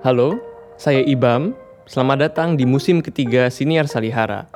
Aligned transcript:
Halo, 0.00 0.40
saya 0.80 1.04
Ibam. 1.04 1.52
Selamat 1.84 2.24
datang 2.24 2.56
di 2.56 2.64
musim 2.64 3.04
ketiga 3.04 3.52
Siniar 3.52 3.84
Salihara. 3.84 4.48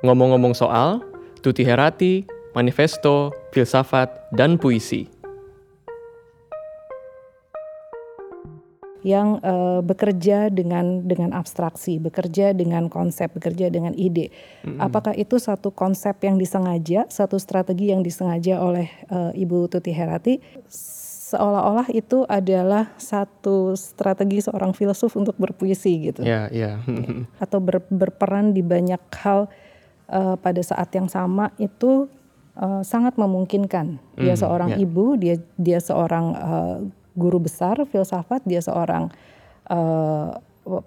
Ngomong-ngomong 0.00 0.56
soal 0.56 1.04
Tuti 1.44 1.68
Herati, 1.68 2.24
Manifesto, 2.56 3.28
Filsafat, 3.52 4.08
dan 4.32 4.56
Puisi. 4.56 5.20
yang 9.00 9.40
uh, 9.40 9.80
bekerja 9.80 10.52
dengan 10.52 11.08
dengan 11.08 11.32
abstraksi, 11.32 11.96
bekerja 11.96 12.52
dengan 12.52 12.92
konsep, 12.92 13.32
bekerja 13.32 13.72
dengan 13.72 13.96
ide. 13.96 14.28
Mm-hmm. 14.28 14.76
Apakah 14.76 15.16
itu 15.16 15.40
satu 15.40 15.72
konsep 15.72 16.20
yang 16.20 16.36
disengaja, 16.36 17.08
satu 17.08 17.40
strategi 17.40 17.96
yang 17.96 18.04
disengaja 18.04 18.60
oleh 18.60 18.92
uh, 19.08 19.32
Ibu 19.32 19.72
Tuti 19.72 19.92
Herati? 19.96 20.36
Seolah-olah 21.30 21.86
itu 21.94 22.26
adalah 22.26 22.90
satu 22.98 23.78
strategi 23.78 24.42
seorang 24.42 24.74
filsuf 24.74 25.14
untuk 25.14 25.38
berpuisi 25.38 26.10
gitu. 26.10 26.26
Yeah, 26.26 26.50
yeah. 26.50 26.82
Atau 27.38 27.62
ber, 27.62 27.86
berperan 27.86 28.50
di 28.50 28.66
banyak 28.66 28.98
hal 29.14 29.46
uh, 30.10 30.34
pada 30.34 30.58
saat 30.66 30.90
yang 30.90 31.06
sama 31.06 31.54
itu 31.62 32.10
uh, 32.58 32.82
sangat 32.82 33.14
memungkinkan. 33.14 34.02
Dia 34.18 34.34
mm, 34.34 34.40
seorang 34.42 34.70
yeah. 34.74 34.82
ibu, 34.82 35.04
dia 35.14 35.38
dia 35.54 35.78
seorang 35.78 36.26
uh, 36.34 36.78
guru 37.14 37.38
besar 37.38 37.78
filsafat, 37.86 38.42
dia 38.42 38.58
seorang 38.58 39.14
uh, 39.70 40.34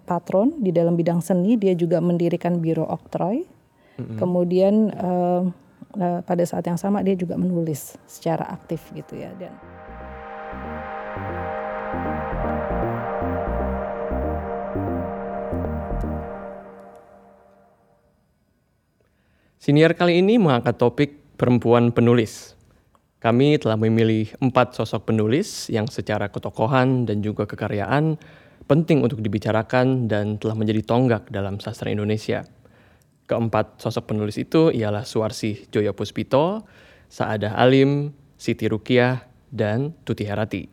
patron 0.03 0.59
di 0.59 0.75
dalam 0.75 0.99
bidang 0.99 1.23
seni, 1.23 1.55
dia 1.55 1.71
juga 1.71 2.03
mendirikan 2.03 2.59
Biro 2.59 2.83
Oktroy. 2.83 3.47
Mm-hmm. 3.95 4.17
Kemudian 4.19 4.91
uh, 4.91 5.47
uh, 5.97 6.19
pada 6.25 6.43
saat 6.43 6.65
yang 6.65 6.79
sama 6.79 7.05
dia 7.05 7.13
juga 7.13 7.37
menulis 7.37 7.97
secara 8.09 8.49
aktif 8.49 8.81
gitu 8.93 9.17
ya 9.17 9.29
dan 9.37 9.53
Siniar 19.63 19.95
kali 19.95 20.19
ini 20.19 20.35
mengangkat 20.35 20.75
topik 20.75 21.39
perempuan 21.39 21.95
penulis. 21.95 22.51
Kami 23.23 23.55
telah 23.55 23.79
memilih 23.79 24.27
empat 24.43 24.75
sosok 24.75 25.07
penulis 25.07 25.71
yang 25.71 25.87
secara 25.87 26.27
ketokohan 26.27 27.07
dan 27.07 27.23
juga 27.23 27.47
kekaryaan 27.47 28.19
penting 28.67 28.99
untuk 28.99 29.23
dibicarakan 29.23 30.11
dan 30.11 30.35
telah 30.35 30.59
menjadi 30.59 30.83
tonggak 30.83 31.31
dalam 31.31 31.63
sastra 31.63 31.87
Indonesia. 31.95 32.43
Keempat 33.23 33.79
sosok 33.79 34.11
penulis 34.11 34.35
itu 34.35 34.67
ialah 34.67 35.07
Suarsi 35.07 35.63
Joyo 35.71 35.95
Puspito, 35.95 36.67
Saadah 37.07 37.55
Alim, 37.55 38.11
Siti 38.35 38.67
Rukiah, 38.67 39.31
dan 39.47 39.95
Tuti 40.03 40.27
Herati. 40.27 40.67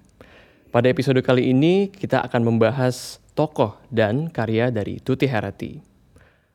Pada 0.74 0.90
episode 0.90 1.22
kali 1.22 1.54
ini 1.54 1.94
kita 1.94 2.26
akan 2.26 2.42
membahas 2.42 3.22
tokoh 3.38 3.78
dan 3.86 4.34
karya 4.34 4.74
dari 4.74 4.98
Tuti 4.98 5.30
Herati. 5.30 5.89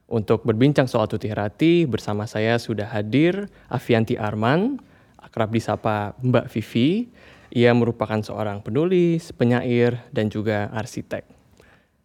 Untuk 0.05 0.45
berbincang 0.45 0.85
soal 0.85 1.09
Tuti 1.09 1.25
Herati, 1.25 1.89
bersama 1.89 2.29
saya 2.29 2.61
sudah 2.61 2.85
hadir 2.85 3.49
Avianti 3.73 4.13
Arman, 4.21 4.77
akrab 5.17 5.49
disapa 5.49 6.13
Mbak 6.21 6.45
Vivi. 6.53 7.09
Ia 7.49 7.73
merupakan 7.73 8.21
seorang 8.21 8.61
penulis, 8.61 9.33
penyair, 9.33 9.97
dan 10.13 10.29
juga 10.29 10.69
arsitek. 10.77 11.25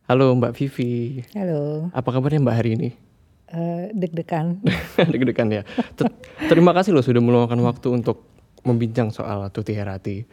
Halo 0.09 0.33
Mbak 0.33 0.53
Vivi. 0.57 1.21
Halo. 1.37 1.93
Apa 1.93 2.09
kabarnya 2.17 2.41
Mbak 2.41 2.57
hari 2.57 2.71
ini? 2.81 2.91
Uh, 3.53 3.93
deg-degan. 3.93 4.65
deg-degan 5.13 5.61
ya. 5.61 5.63
Terima 6.49 6.73
kasih 6.73 6.97
loh 6.97 7.05
sudah 7.05 7.21
meluangkan 7.21 7.61
waktu 7.61 8.01
untuk 8.01 8.25
membincang 8.65 9.13
soal 9.13 9.53
Tuti 9.53 9.77
Herati. 9.77 10.25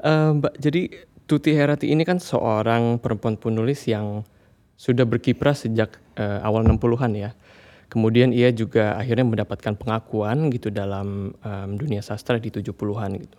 Uh, 0.00 0.40
Mbak, 0.40 0.56
jadi 0.56 0.82
Tuti 1.28 1.52
Herati 1.52 1.92
ini 1.92 2.08
kan 2.08 2.16
seorang 2.16 2.96
perempuan 2.96 3.36
penulis 3.36 3.84
yang 3.84 4.24
sudah 4.80 5.04
berkiprah 5.04 5.52
sejak 5.52 6.00
uh, 6.16 6.40
awal 6.40 6.64
60-an 6.64 7.12
ya. 7.12 7.30
Kemudian 7.92 8.32
ia 8.32 8.48
juga 8.48 8.96
akhirnya 8.96 9.28
mendapatkan 9.28 9.76
pengakuan 9.76 10.48
gitu 10.48 10.72
dalam 10.72 11.36
um, 11.36 11.70
dunia 11.76 12.00
sastra 12.00 12.40
di 12.40 12.48
70-an 12.48 13.10
gitu. 13.20 13.38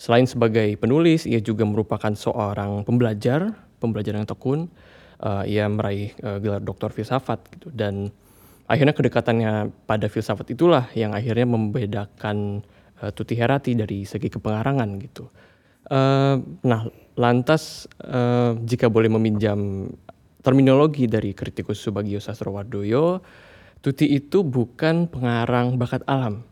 Selain 0.00 0.24
sebagai 0.24 0.80
penulis, 0.80 1.28
ia 1.28 1.44
juga 1.44 1.68
merupakan 1.68 2.16
seorang 2.16 2.88
pembelajar, 2.88 3.52
pembelajar 3.76 4.16
yang 4.16 4.24
tekun. 4.24 4.72
Uh, 5.20 5.44
ia 5.44 5.68
meraih 5.68 6.16
uh, 6.24 6.40
gelar 6.40 6.64
doktor 6.64 6.96
filsafat 6.96 7.44
gitu 7.52 7.68
dan 7.76 8.08
akhirnya 8.64 8.96
kedekatannya 8.96 9.68
pada 9.84 10.08
filsafat 10.08 10.56
itulah 10.56 10.88
yang 10.96 11.12
akhirnya 11.12 11.44
membedakan 11.44 12.64
uh, 13.04 13.12
Tuti 13.12 13.36
Herati 13.36 13.76
dari 13.76 14.08
segi 14.08 14.32
kepengarangan 14.32 14.88
gitu. 14.96 15.28
Uh, 15.92 16.40
nah, 16.64 16.88
lantas 17.20 17.84
uh, 18.00 18.56
jika 18.64 18.88
boleh 18.88 19.12
meminjam 19.12 19.92
terminologi 20.40 21.08
dari 21.08 21.36
kritikus 21.36 21.80
Subagio 21.80 22.20
Sastrowardoyo, 22.20 23.20
Tuti 23.80 24.12
itu 24.12 24.44
bukan 24.44 25.08
pengarang 25.08 25.80
bakat 25.80 26.04
alam, 26.04 26.44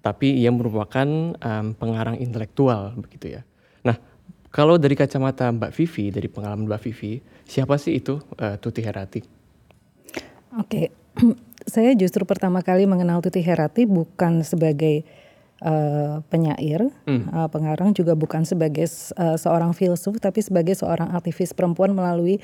tapi 0.00 0.40
ia 0.40 0.48
merupakan 0.48 1.36
um, 1.36 1.66
pengarang 1.76 2.16
intelektual 2.16 2.96
begitu 2.96 3.36
ya. 3.36 3.42
Nah, 3.84 4.00
kalau 4.48 4.80
dari 4.80 4.96
kacamata 4.96 5.52
Mbak 5.52 5.72
Vivi, 5.76 6.08
dari 6.08 6.32
pengalaman 6.32 6.64
Mbak 6.64 6.80
Vivi, 6.88 7.20
siapa 7.44 7.76
sih 7.76 8.00
itu 8.00 8.16
uh, 8.40 8.56
Tuti 8.56 8.80
Herati? 8.80 9.20
Oke, 10.56 10.88
saya 11.76 11.92
justru 11.92 12.24
pertama 12.24 12.64
kali 12.64 12.88
mengenal 12.88 13.20
Tuti 13.20 13.44
Herati 13.44 13.84
bukan 13.84 14.40
sebagai 14.40 15.04
uh, 15.60 16.24
penyair, 16.32 16.88
hmm. 17.04 17.36
uh, 17.36 17.48
pengarang, 17.52 17.92
juga 17.92 18.16
bukan 18.16 18.48
sebagai 18.48 18.88
uh, 19.20 19.36
seorang 19.36 19.76
filsuf, 19.76 20.16
tapi 20.16 20.40
sebagai 20.40 20.72
seorang 20.72 21.12
aktivis 21.12 21.52
perempuan 21.52 21.92
melalui 21.92 22.40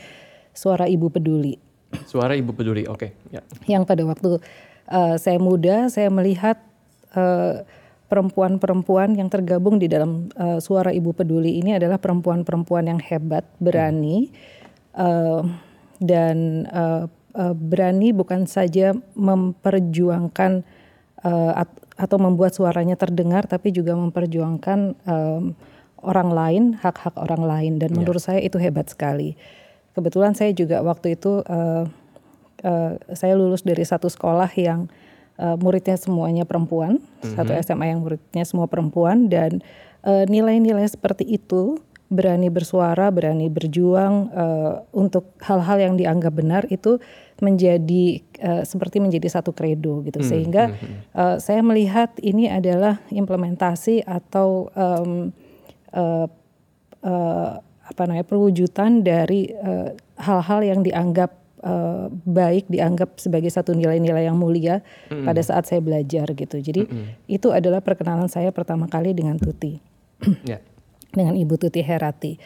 Suara 0.56 0.88
Ibu 0.88 1.12
Peduli. 1.12 1.60
Suara 2.08 2.32
Ibu 2.32 2.56
Peduli, 2.56 2.88
oke. 2.88 2.96
Okay. 2.96 3.10
Ya. 3.28 3.44
Yang 3.68 3.84
pada 3.84 4.02
waktu 4.08 4.30
uh, 4.88 5.14
saya 5.20 5.36
muda, 5.36 5.92
saya 5.92 6.08
melihat 6.08 6.58
eh, 7.12 7.62
perempuan-perempuan 8.06 9.18
yang 9.18 9.26
tergabung 9.26 9.82
di 9.82 9.90
dalam 9.90 10.30
uh, 10.38 10.62
Suara 10.62 10.94
Ibu 10.94 11.12
Peduli 11.12 11.58
ini 11.58 11.74
adalah 11.74 11.98
perempuan-perempuan 11.98 12.86
yang 12.86 13.00
hebat, 13.02 13.42
berani, 13.58 14.30
uh, 14.94 15.42
dan 15.98 16.66
uh, 16.70 17.10
uh, 17.34 17.54
berani 17.54 18.14
bukan 18.14 18.46
saja 18.46 18.94
memperjuangkan 19.18 20.62
uh, 21.26 21.52
at 21.60 21.70
atau 21.96 22.20
membuat 22.20 22.52
suaranya 22.52 22.92
terdengar, 22.92 23.48
tapi 23.48 23.72
juga 23.72 23.96
memperjuangkan 23.96 25.00
um, 25.08 25.56
orang 26.04 26.28
lain, 26.28 26.62
hak-hak 26.76 27.16
orang 27.16 27.40
lain. 27.40 27.72
Dan 27.80 27.96
ya. 27.96 28.04
menurut 28.04 28.20
saya 28.20 28.44
itu 28.44 28.60
hebat 28.60 28.92
sekali 28.92 29.32
kebetulan 29.96 30.36
saya 30.36 30.52
juga 30.52 30.84
waktu 30.84 31.16
itu 31.16 31.40
uh, 31.48 31.88
uh, 32.60 32.92
saya 33.16 33.32
lulus 33.32 33.64
dari 33.64 33.80
satu 33.80 34.12
sekolah 34.12 34.52
yang 34.60 34.92
uh, 35.40 35.56
muridnya 35.56 35.96
semuanya 35.96 36.44
perempuan, 36.44 37.00
mm-hmm. 37.00 37.32
satu 37.32 37.56
SMA 37.64 37.96
yang 37.96 38.04
muridnya 38.04 38.44
semua 38.44 38.68
perempuan 38.68 39.32
dan 39.32 39.64
nilai-nilai 40.06 40.86
uh, 40.86 40.92
seperti 40.92 41.26
itu 41.26 41.82
berani 42.06 42.46
bersuara, 42.46 43.10
berani 43.10 43.50
berjuang 43.50 44.30
uh, 44.30 44.86
untuk 44.94 45.34
hal-hal 45.42 45.82
yang 45.82 45.94
dianggap 45.98 46.38
benar 46.38 46.62
itu 46.70 47.02
menjadi 47.42 48.22
uh, 48.38 48.62
seperti 48.62 49.02
menjadi 49.02 49.26
satu 49.26 49.50
kredo 49.50 50.06
gitu 50.06 50.22
mm-hmm. 50.22 50.30
sehingga 50.30 50.64
uh, 51.18 51.36
saya 51.42 51.60
melihat 51.66 52.14
ini 52.22 52.46
adalah 52.46 53.02
implementasi 53.10 54.06
atau 54.06 54.70
um, 54.78 55.34
uh, 55.90 56.30
uh, 57.02 57.65
apa 57.86 58.02
namanya 58.06 58.26
perwujudan 58.26 59.06
dari 59.06 59.46
eh, 59.46 59.94
hal-hal 60.18 60.60
uh, 60.62 60.66
yang 60.66 60.80
dianggap 60.82 61.30
uh, 61.62 62.10
baik 62.26 62.66
dianggap 62.66 63.22
sebagai 63.22 63.48
satu 63.48 63.72
nilai-nilai 63.78 64.26
yang 64.26 64.34
mulia 64.34 64.82
mm 64.82 65.22
-hmm. 65.22 65.26
pada 65.26 65.40
saat 65.42 65.70
saya 65.70 65.78
belajar 65.78 66.26
gitu. 66.34 66.56
Jadi 66.58 66.82
mm 66.82 66.90
-hmm. 66.90 67.06
itu 67.30 67.48
adalah 67.54 67.78
perkenalan 67.78 68.26
saya 68.26 68.50
pertama 68.50 68.90
kali 68.90 69.14
dengan 69.14 69.38
Tuti, 69.38 69.78
yeah. 70.42 70.58
dengan 71.18 71.38
Ibu 71.38 71.54
Tuti 71.56 71.80
Herati. 71.80 72.42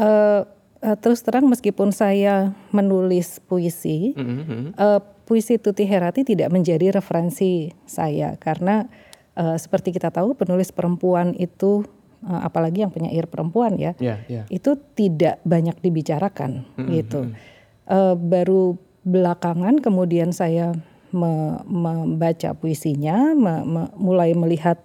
Uh, 0.00 0.48
uh, 0.80 0.96
terus 0.96 1.20
terang 1.20 1.44
meskipun 1.44 1.92
saya 1.92 2.56
menulis 2.72 3.36
puisi, 3.44 4.16
mm 4.16 4.24
-hmm. 4.24 4.62
uh, 4.80 5.00
puisi 5.28 5.60
Tuti 5.60 5.84
Herati 5.84 6.24
tidak 6.24 6.48
menjadi 6.48 6.96
referensi 6.96 7.68
saya 7.84 8.34
karena 8.40 8.88
uh, 9.36 9.60
seperti 9.60 9.92
kita 9.92 10.08
tahu 10.08 10.34
penulis 10.34 10.72
perempuan 10.72 11.36
itu 11.36 11.84
apalagi 12.24 12.84
yang 12.84 12.92
penyair 12.92 13.24
perempuan 13.24 13.80
ya, 13.80 13.96
yeah, 13.96 14.20
yeah. 14.28 14.44
itu 14.52 14.76
tidak 14.92 15.40
banyak 15.44 15.76
dibicarakan 15.80 16.68
mm 16.76 16.82
-hmm. 16.84 16.90
gitu. 17.00 17.20
Uh, 17.90 18.14
baru 18.14 18.76
belakangan 19.02 19.80
kemudian 19.80 20.30
saya 20.30 20.76
me 21.10 21.58
membaca 21.66 22.54
puisinya, 22.54 23.34
me 23.34 23.64
me 23.66 23.82
mulai 23.98 24.36
melihat 24.36 24.78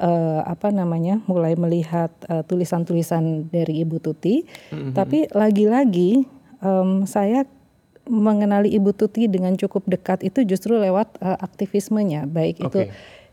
uh, 0.00 0.42
apa 0.42 0.74
namanya, 0.74 1.22
mulai 1.30 1.54
melihat 1.54 2.10
tulisan-tulisan 2.50 3.22
uh, 3.22 3.46
dari 3.46 3.84
Ibu 3.84 4.02
Tuti. 4.02 4.42
Mm 4.72 4.74
-hmm. 4.74 4.92
Tapi 4.96 5.18
lagi-lagi 5.30 6.26
um, 6.64 7.06
saya 7.06 7.46
mengenali 8.10 8.74
Ibu 8.74 8.90
Tuti 8.96 9.30
dengan 9.30 9.54
cukup 9.54 9.86
dekat 9.86 10.26
itu 10.26 10.42
justru 10.42 10.74
lewat 10.74 11.22
uh, 11.22 11.38
aktivismenya, 11.38 12.26
baik 12.26 12.58
okay. 12.58 12.66
itu 12.66 12.80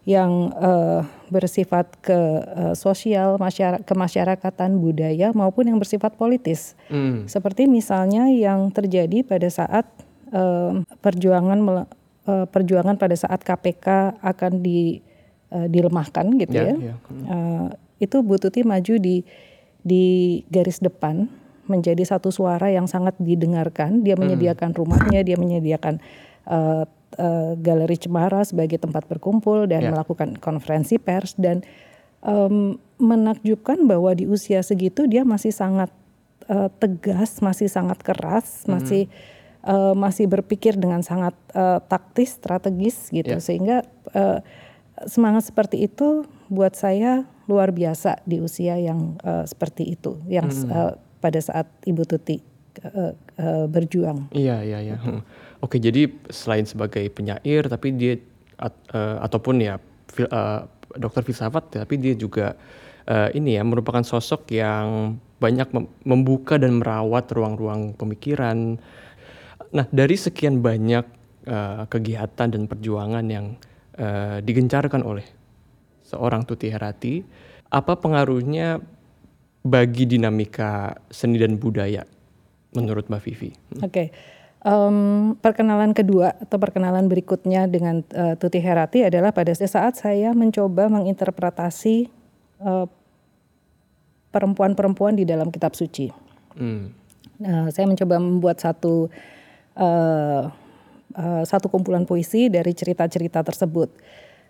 yang 0.08 0.56
uh, 0.56 1.04
bersifat 1.28 1.92
ke 2.00 2.16
uh, 2.16 2.74
sosial, 2.74 3.36
masyarakat, 3.36 3.84
kemasyarakatan, 3.84 4.80
budaya 4.80 5.36
maupun 5.36 5.68
yang 5.68 5.78
bersifat 5.78 6.16
politis. 6.16 6.74
Hmm. 6.88 7.28
Seperti 7.28 7.68
misalnya 7.68 8.32
yang 8.32 8.72
terjadi 8.72 9.22
pada 9.28 9.46
saat 9.52 9.86
uh, 10.32 10.82
perjuangan 11.04 11.60
uh, 12.26 12.46
perjuangan 12.48 12.96
pada 12.96 13.16
saat 13.16 13.44
KPK 13.44 14.18
akan 14.24 14.64
di 14.64 15.04
uh, 15.52 15.68
dilemahkan 15.68 16.26
gitu 16.40 16.58
yeah, 16.58 16.74
ya. 16.74 16.76
Yeah. 16.96 16.98
Hmm. 17.06 17.24
Uh, 17.28 17.68
itu 18.00 18.24
Bu 18.24 18.40
Tuti 18.40 18.64
maju 18.64 18.96
di 18.98 19.28
di 19.84 20.06
garis 20.48 20.80
depan 20.80 21.28
menjadi 21.70 22.02
satu 22.02 22.34
suara 22.34 22.74
yang 22.74 22.90
sangat 22.90 23.14
didengarkan. 23.22 24.02
Dia 24.02 24.18
hmm. 24.18 24.22
menyediakan 24.26 24.72
rumahnya, 24.74 25.22
dia 25.22 25.38
menyediakan 25.38 26.02
uh, 26.50 26.90
uh, 27.18 27.58
Galeri 27.58 27.98
Cemara 27.98 28.46
sebagai 28.46 28.78
tempat 28.78 29.08
berkumpul 29.10 29.66
dan 29.66 29.88
yeah. 29.88 29.92
melakukan 29.96 30.38
konferensi 30.38 31.02
pers 31.02 31.34
dan 31.40 31.66
um, 32.22 32.78
menakjubkan 33.00 33.88
bahwa 33.88 34.12
di 34.14 34.28
usia 34.28 34.60
segitu 34.62 35.08
dia 35.08 35.24
masih 35.24 35.56
sangat 35.56 35.90
uh, 36.52 36.68
tegas, 36.78 37.40
masih 37.40 37.72
sangat 37.72 38.04
keras, 38.04 38.66
mm. 38.66 38.70
masih 38.70 39.04
uh, 39.64 39.96
masih 39.96 40.28
berpikir 40.28 40.76
dengan 40.76 41.02
sangat 41.02 41.34
uh, 41.56 41.80
taktis, 41.88 42.36
strategis 42.36 43.10
gitu 43.10 43.40
yeah. 43.40 43.44
sehingga 43.44 43.78
uh, 44.14 44.44
semangat 45.08 45.48
seperti 45.48 45.88
itu 45.88 46.28
buat 46.52 46.76
saya 46.76 47.24
luar 47.48 47.72
biasa 47.72 48.22
di 48.28 48.44
usia 48.44 48.76
yang 48.78 49.16
uh, 49.24 49.48
seperti 49.48 49.96
itu, 49.96 50.20
yang 50.28 50.52
mm. 50.52 50.70
uh, 50.70 50.94
pada 51.24 51.40
saat 51.40 51.68
Ibu 51.88 52.04
Tuti 52.04 52.40
uh, 52.84 53.14
uh, 53.40 53.66
berjuang. 53.68 54.32
Iya 54.36 54.64
iya 54.64 54.80
iya. 54.84 54.98
Hmm. 55.00 55.22
Oke, 55.60 55.76
jadi 55.76 56.08
selain 56.32 56.64
sebagai 56.64 57.04
penyair, 57.12 57.68
tapi 57.68 57.92
dia 57.92 58.16
at, 58.56 58.72
uh, 58.96 59.20
ataupun 59.24 59.60
ya 59.60 59.76
fil, 60.08 60.28
uh, 60.32 60.64
dokter 60.96 61.24
filsafat, 61.24 61.84
tapi 61.84 62.00
dia 62.00 62.16
juga 62.16 62.56
uh, 63.12 63.30
ini 63.36 63.60
ya 63.60 63.64
merupakan 63.68 64.00
sosok 64.00 64.48
yang 64.56 65.20
banyak 65.40 65.68
mem 65.72 65.88
membuka 66.04 66.56
dan 66.56 66.80
merawat 66.80 67.28
ruang-ruang 67.32 67.96
pemikiran. 67.96 68.80
Nah, 69.76 69.86
dari 69.92 70.16
sekian 70.16 70.64
banyak 70.64 71.06
uh, 71.48 71.84
kegiatan 71.92 72.48
dan 72.48 72.64
perjuangan 72.68 73.26
yang 73.28 73.56
uh, 74.00 74.40
digencarkan 74.40 75.04
oleh 75.04 75.28
seorang 76.08 76.48
Tuti 76.48 76.72
Herati, 76.72 77.22
apa 77.70 78.00
pengaruhnya 78.00 78.80
bagi 79.60 80.08
dinamika 80.08 80.96
seni 81.12 81.36
dan 81.36 81.60
budaya 81.60 82.08
menurut 82.74 83.12
Mbak 83.12 83.22
Vivi? 83.28 83.52
Hmm. 83.52 83.84
Oke. 83.84 83.92
Okay. 83.92 84.08
Um, 84.60 85.40
perkenalan 85.40 85.96
kedua 85.96 86.36
atau 86.36 86.60
perkenalan 86.60 87.08
berikutnya 87.08 87.64
dengan 87.72 88.04
uh, 88.12 88.36
Tuti 88.36 88.60
Herati 88.60 89.08
adalah 89.08 89.32
pada 89.32 89.56
saat 89.56 89.96
saya 89.96 90.36
mencoba 90.36 90.92
menginterpretasi 90.92 92.12
perempuan 92.60 92.92
perempuan-perempuan 94.36 95.16
di 95.16 95.24
dalam 95.24 95.48
kitab 95.48 95.80
suci. 95.80 96.12
Hmm. 96.60 96.92
Nah, 97.40 97.72
saya 97.72 97.88
mencoba 97.88 98.20
membuat 98.20 98.60
satu 98.60 99.08
uh, 99.80 100.52
uh, 101.16 101.44
satu 101.48 101.72
kumpulan 101.72 102.04
puisi 102.04 102.52
dari 102.52 102.76
cerita-cerita 102.76 103.42
tersebut. 103.42 103.90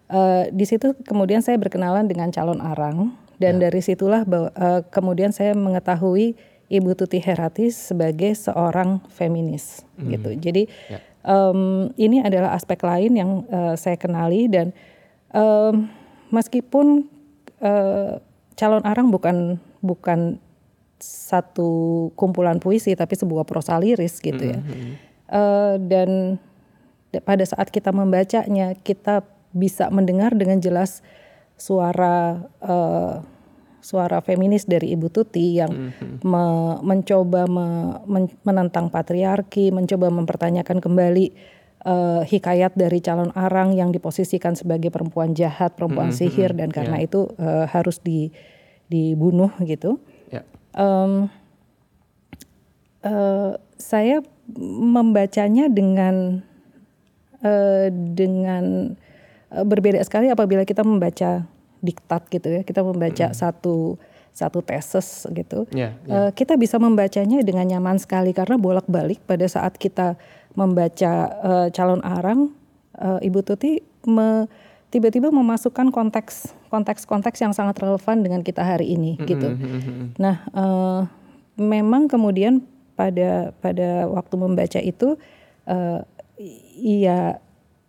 Uh, 0.09 0.49
di 0.49 0.65
situ 0.65 0.97
kemudian 1.05 1.45
saya 1.45 1.61
berkenalan 1.61 2.09
dengan 2.09 2.33
calon 2.33 2.65
arang 2.65 3.13
dan 3.37 3.61
ya. 3.61 3.69
dari 3.69 3.79
situlah 3.85 4.25
uh, 4.25 4.81
kemudian 4.89 5.29
saya 5.29 5.53
mengetahui 5.53 6.33
Ibu 6.69 6.93
Tuti 6.93 7.17
Herati 7.17 7.73
sebagai 7.73 8.37
seorang 8.37 9.01
feminis 9.09 9.81
hmm. 9.97 10.09
gitu. 10.13 10.29
Jadi 10.37 10.63
ya. 10.89 10.99
um, 11.25 11.89
ini 11.97 12.21
adalah 12.21 12.53
aspek 12.53 12.77
lain 12.85 13.17
yang 13.17 13.31
uh, 13.49 13.73
saya 13.73 13.97
kenali 13.97 14.45
dan 14.45 14.69
um, 15.33 15.89
meskipun 16.29 17.09
uh, 17.65 18.21
calon 18.53 18.85
arang 18.85 19.09
bukan 19.09 19.57
bukan 19.81 20.37
satu 20.99 22.11
kumpulan 22.13 22.59
puisi 22.59 22.93
tapi 22.93 23.15
sebuah 23.17 23.47
prosa 23.49 23.79
liris 23.81 24.21
gitu 24.21 24.53
ya. 24.53 24.59
Uh, 25.29 25.75
dan 25.81 26.37
pada 27.25 27.41
saat 27.41 27.73
kita 27.73 27.89
membacanya 27.89 28.77
kita 28.77 29.25
bisa 29.49 29.89
mendengar 29.89 30.37
dengan 30.37 30.61
jelas 30.61 31.01
suara 31.57 32.45
uh, 32.61 33.25
suara 33.79 34.19
feminis 34.19 34.67
dari 34.67 34.91
Ibu 34.93 35.07
Tuti 35.11 35.59
yang 35.59 35.71
mm-hmm. 35.71 36.23
me, 36.23 36.45
mencoba 36.83 37.47
me, 37.47 37.67
men, 38.05 38.25
menentang 38.43 38.91
patriarki, 38.91 39.71
mencoba 39.71 40.11
mempertanyakan 40.11 40.83
kembali 40.83 41.31
uh, 41.87 42.21
hikayat 42.23 42.75
dari 42.75 42.99
calon 42.99 43.31
arang 43.35 43.75
yang 43.75 43.91
diposisikan 43.95 44.55
sebagai 44.55 44.91
perempuan 44.91 45.35
jahat, 45.35 45.75
perempuan 45.75 46.11
mm-hmm. 46.11 46.31
sihir 46.31 46.51
dan 46.55 46.69
karena 46.71 46.99
yeah. 46.99 47.07
itu 47.07 47.19
uh, 47.39 47.65
harus 47.67 48.03
di, 48.03 48.31
dibunuh 48.91 49.51
gitu. 49.63 49.99
Yeah. 50.31 50.43
Um, 50.75 51.31
uh, 53.03 53.55
saya 53.79 54.19
membacanya 54.59 55.69
dengan 55.69 56.43
uh, 57.43 57.87
dengan 57.91 58.95
uh, 59.53 59.65
berbeda 59.65 60.01
sekali 60.03 60.27
apabila 60.27 60.65
kita 60.67 60.83
membaca 60.83 61.47
diktat 61.79 62.27
gitu 62.31 62.47
ya 62.49 62.61
kita 62.63 62.83
membaca 62.83 63.31
mm. 63.31 63.35
satu 63.35 63.99
satu 64.35 64.63
tesis 64.63 65.27
gitu 65.33 65.67
yeah, 65.75 65.97
yeah. 66.05 66.29
Uh, 66.29 66.31
kita 66.31 66.55
bisa 66.55 66.79
membacanya 66.79 67.41
dengan 67.43 67.67
nyaman 67.67 67.99
sekali 67.99 68.31
karena 68.31 68.55
bolak 68.55 68.87
balik 68.87 69.19
pada 69.25 69.43
saat 69.49 69.75
kita 69.75 70.15
membaca 70.55 71.11
uh, 71.43 71.67
calon 71.73 71.99
arang 72.05 72.53
uh, 72.95 73.19
ibu 73.19 73.43
tuti 73.43 73.83
me, 74.07 74.47
tiba-tiba 74.89 75.29
memasukkan 75.29 75.91
konteks 75.91 76.55
konteks-konteks 76.71 77.37
yang 77.41 77.53
sangat 77.53 77.77
relevan 77.81 78.21
dengan 78.23 78.41
kita 78.45 78.63
hari 78.63 78.95
ini 78.95 79.17
mm-hmm. 79.17 79.27
gitu 79.27 79.49
nah 80.15 80.45
uh, 80.55 81.01
memang 81.59 82.07
kemudian 82.07 82.63
pada 82.95 83.55
pada 83.59 84.07
waktu 84.07 84.35
membaca 84.35 84.79
itu 84.79 85.15
uh, 85.67 85.99
iya 86.79 87.39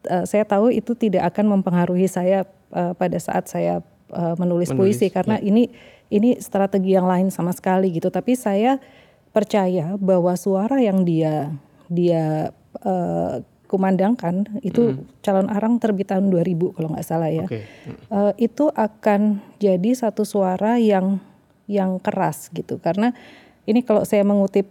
uh, 0.07 0.25
saya 0.27 0.43
tahu 0.47 0.75
itu 0.75 0.95
tidak 0.99 1.31
akan 1.35 1.59
mempengaruhi 1.59 2.07
saya 2.07 2.47
uh, 2.75 2.93
pada 2.95 3.19
saat 3.19 3.47
saya 3.47 3.85
uh, 4.15 4.35
menulis, 4.39 4.71
menulis 4.73 4.99
puisi 4.99 5.07
karena 5.11 5.39
ya. 5.39 5.47
ini 5.51 5.71
ini 6.11 6.39
strategi 6.43 6.95
yang 6.95 7.07
lain 7.07 7.31
sama 7.31 7.55
sekali 7.55 7.95
gitu. 7.95 8.11
Tapi 8.11 8.35
saya 8.35 8.83
percaya 9.31 9.95
bahwa 9.99 10.35
suara 10.35 10.83
yang 10.83 11.07
dia 11.07 11.55
dia 11.87 12.51
uh, 12.83 13.43
kumandangkan 13.71 14.51
itu 14.67 14.99
mm. 14.99 15.23
calon 15.23 15.47
arang 15.47 15.79
terbit 15.79 16.11
tahun 16.11 16.27
2000 16.27 16.75
kalau 16.75 16.89
nggak 16.91 17.07
salah 17.07 17.31
ya. 17.31 17.47
Okay. 17.47 17.63
Mm. 17.87 17.97
Uh, 18.11 18.33
itu 18.35 18.67
akan 18.75 19.39
jadi 19.63 19.91
satu 19.95 20.27
suara 20.27 20.83
yang 20.83 21.23
yang 21.71 22.03
keras 22.03 22.51
gitu 22.51 22.83
karena 22.83 23.15
ini 23.63 23.87
kalau 23.87 24.03
saya 24.03 24.27
mengutip 24.27 24.67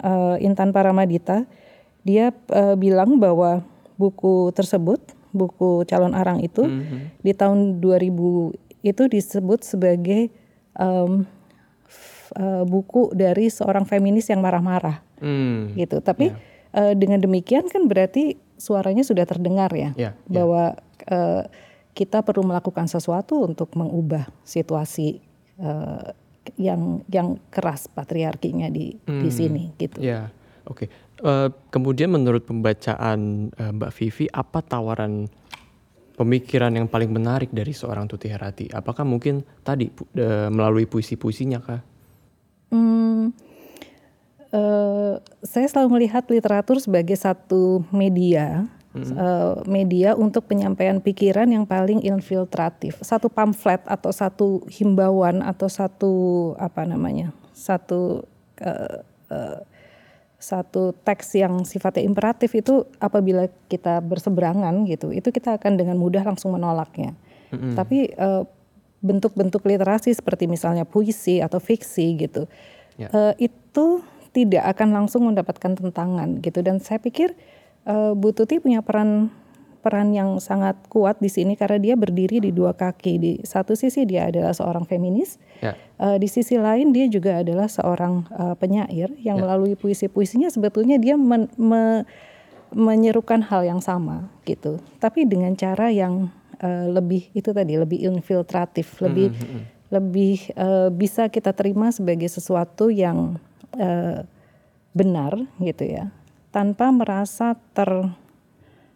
uh, 0.00 0.40
Intan 0.40 0.72
Paramadita 0.72 1.44
dia 2.08 2.32
uh, 2.32 2.72
bilang 2.72 3.20
bahwa 3.20 3.60
buku 4.00 4.48
tersebut 4.56 5.02
buku 5.38 5.86
calon 5.86 6.18
arang 6.18 6.42
itu 6.42 6.66
mm 6.66 6.82
-hmm. 6.82 7.00
di 7.22 7.32
tahun 7.32 7.78
2000 7.78 8.82
itu 8.82 9.02
disebut 9.06 9.62
sebagai 9.62 10.34
um, 10.74 11.26
uh, 12.34 12.64
buku 12.66 13.14
dari 13.14 13.50
seorang 13.50 13.86
feminis 13.86 14.26
yang 14.30 14.42
marah-marah 14.42 15.02
mm. 15.22 15.78
gitu 15.78 16.02
tapi 16.02 16.34
yeah. 16.74 16.90
uh, 16.90 16.94
dengan 16.98 17.22
demikian 17.22 17.70
kan 17.70 17.86
berarti 17.86 18.38
suaranya 18.58 19.06
sudah 19.06 19.22
terdengar 19.22 19.70
ya 19.70 19.94
yeah, 19.94 19.94
yeah. 19.96 20.12
bahwa 20.26 20.64
uh, 21.10 21.42
kita 21.94 22.22
perlu 22.22 22.46
melakukan 22.46 22.86
sesuatu 22.86 23.42
untuk 23.42 23.74
mengubah 23.74 24.30
situasi 24.46 25.18
uh, 25.58 26.14
yang 26.54 27.02
yang 27.10 27.42
keras 27.50 27.90
patriarkinya 27.90 28.70
di 28.70 28.94
mm. 28.94 29.20
di 29.20 29.28
hmm. 29.28 29.36
sini 29.36 29.64
gitu. 29.76 29.98
Ya, 30.00 30.32
oke. 30.68 30.86
Okay. 30.86 30.88
Uh, 31.18 31.50
kemudian 31.74 32.14
menurut 32.14 32.46
pembacaan 32.46 33.50
uh, 33.58 33.72
Mbak 33.74 33.90
Vivi, 33.98 34.30
apa 34.30 34.62
tawaran 34.62 35.26
pemikiran 36.14 36.74
yang 36.74 36.86
paling 36.90 37.10
menarik 37.10 37.50
dari 37.50 37.70
seorang 37.74 38.06
Tuti 38.06 38.30
Herati? 38.30 38.70
Apakah 38.70 39.02
mungkin 39.02 39.42
tadi 39.66 39.90
uh, 39.90 40.46
melalui 40.50 40.86
puisi-puisinya 40.86 41.58
kah? 41.58 41.80
Hmm, 42.68 43.32
uh, 44.52 45.18
saya 45.40 45.66
selalu 45.70 45.98
melihat 45.98 46.26
literatur 46.28 46.82
sebagai 46.82 47.16
satu 47.16 47.86
media, 47.94 48.66
hmm. 48.92 49.14
uh, 49.14 49.56
media 49.64 50.18
untuk 50.18 50.46
penyampaian 50.50 50.98
pikiran 50.98 51.48
yang 51.48 51.64
paling 51.64 52.02
infiltratif. 52.04 52.98
Satu 53.00 53.30
pamflet 53.30 53.80
atau 53.86 54.10
satu 54.10 54.62
himbauan 54.68 55.40
atau 55.40 55.70
satu 55.70 56.12
apa 56.60 56.84
namanya, 56.84 57.32
satu 57.54 58.26
uh, 58.62 59.00
uh, 59.32 59.58
satu 60.38 60.94
teks 61.02 61.34
yang 61.34 61.66
sifatnya 61.66 62.06
imperatif 62.06 62.54
itu 62.54 62.86
apabila 63.02 63.50
kita 63.66 63.98
berseberangan 63.98 64.86
gitu, 64.86 65.10
itu 65.10 65.34
kita 65.34 65.58
akan 65.58 65.74
dengan 65.74 65.98
mudah 65.98 66.22
langsung 66.22 66.54
menolaknya. 66.54 67.18
Mm-hmm. 67.50 67.74
Tapi 67.74 67.98
uh, 68.14 68.46
bentuk-bentuk 69.02 69.66
literasi 69.66 70.14
seperti 70.14 70.46
misalnya 70.46 70.86
puisi 70.86 71.42
atau 71.42 71.58
fiksi 71.58 72.14
gitu, 72.22 72.46
yeah. 72.94 73.10
Ya. 73.10 73.14
uh, 73.14 73.34
itu 73.38 74.02
tidak 74.30 74.78
akan 74.78 74.94
langsung 74.94 75.26
mendapatkan 75.26 75.74
tentangan 75.74 76.38
gitu. 76.38 76.62
Dan 76.62 76.78
saya 76.78 77.02
pikir 77.02 77.34
uh, 77.90 78.14
Bu 78.14 78.30
Tuti 78.30 78.62
punya 78.62 78.78
peran 78.78 79.34
peran 79.88 80.12
yang 80.12 80.36
sangat 80.36 80.76
kuat 80.92 81.16
di 81.16 81.32
sini 81.32 81.56
karena 81.56 81.80
dia 81.80 81.94
berdiri 81.96 82.44
di 82.44 82.52
dua 82.52 82.76
kaki. 82.76 83.12
Di 83.16 83.32
satu 83.40 83.72
sisi 83.72 84.04
dia 84.04 84.28
adalah 84.28 84.52
seorang 84.52 84.84
feminis, 84.84 85.40
Ya. 85.64 85.72
uh, 85.96 86.20
di 86.20 86.28
sisi 86.28 86.60
lain 86.60 86.92
dia 86.92 87.08
juga 87.08 87.40
adalah 87.40 87.72
seorang 87.72 88.28
uh, 88.36 88.52
penyair 88.60 89.08
yang 89.24 89.40
Ya. 89.40 89.48
melalui 89.48 89.80
puisi-puisinya 89.80 90.52
sebetulnya 90.52 91.00
dia 91.00 91.16
men- 91.16 91.48
me- 91.56 92.04
menyerukan 92.68 93.40
hal 93.48 93.64
yang 93.64 93.80
sama 93.80 94.28
gitu, 94.44 94.76
tapi 95.00 95.24
dengan 95.24 95.56
cara 95.56 95.88
yang 95.88 96.28
uh, 96.60 96.84
lebih 96.92 97.32
itu 97.32 97.48
tadi 97.56 97.80
lebih 97.80 98.04
infiltratif, 98.04 99.00
lebih 99.00 99.32
lebih 99.88 100.52
uh, 100.52 100.92
bisa 100.92 101.32
kita 101.32 101.56
terima 101.56 101.88
sebagai 101.88 102.28
sesuatu 102.28 102.92
yang 102.92 103.40
uh, 103.72 104.20
benar 104.92 105.48
gitu 105.64 105.88
ya, 105.88 106.12
tanpa 106.52 106.92
merasa 106.92 107.56
ter 107.72 107.88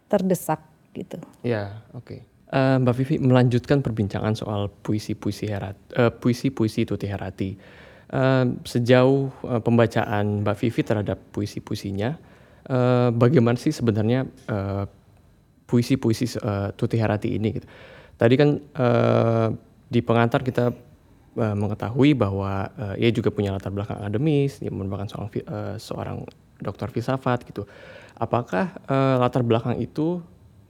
terdesak 0.05 0.61
gitu. 0.93 1.17
Ya, 1.41 1.83
oke. 1.97 2.21
Eh, 2.53 2.77
Mbak 2.77 2.95
Vivi 3.01 3.15
melanjutkan 3.17 3.81
perbincangan 3.81 4.37
soal 4.37 4.69
puisi-puisi 4.69 5.49
Herat, 5.49 5.73
eh, 5.97 6.13
puisi-puisi 6.13 6.85
Tuti 6.85 7.09
Herati. 7.09 7.57
Eh, 8.13 8.45
sejauh 8.61 9.33
eh, 9.49 9.61
pembacaan 9.65 10.45
Mbak 10.45 10.55
Vivi 10.61 10.81
terhadap 10.85 11.17
puisi-puisinya, 11.33 12.13
eh, 12.69 13.09
bagaimana 13.09 13.57
sih 13.57 13.73
sebenarnya 13.73 14.29
puisi-puisi 15.65 16.37
eh, 16.37 16.69
Tuti 16.77 17.01
Herati 17.01 17.33
ini? 17.33 17.49
Gitu. 17.57 17.65
Tadi 18.21 18.33
kan 18.37 18.49
eh, 18.61 19.47
di 19.89 19.99
pengantar 20.05 20.45
kita 20.45 20.69
eh, 21.33 21.55
mengetahui 21.57 22.13
bahwa 22.13 22.69
eh, 22.93 23.09
ia 23.09 23.09
juga 23.09 23.33
punya 23.33 23.49
latar 23.49 23.73
belakang 23.73 23.97
akademis, 23.97 24.61
dia 24.61 24.69
merupakan 24.69 25.09
seorang 25.09 25.29
eh, 25.33 25.75
seorang 25.81 26.17
dokter 26.61 26.93
filsafat 26.93 27.49
gitu. 27.49 27.65
Apakah 28.13 28.77
eh, 28.85 29.15
latar 29.17 29.41
belakang 29.41 29.81
itu 29.81 30.21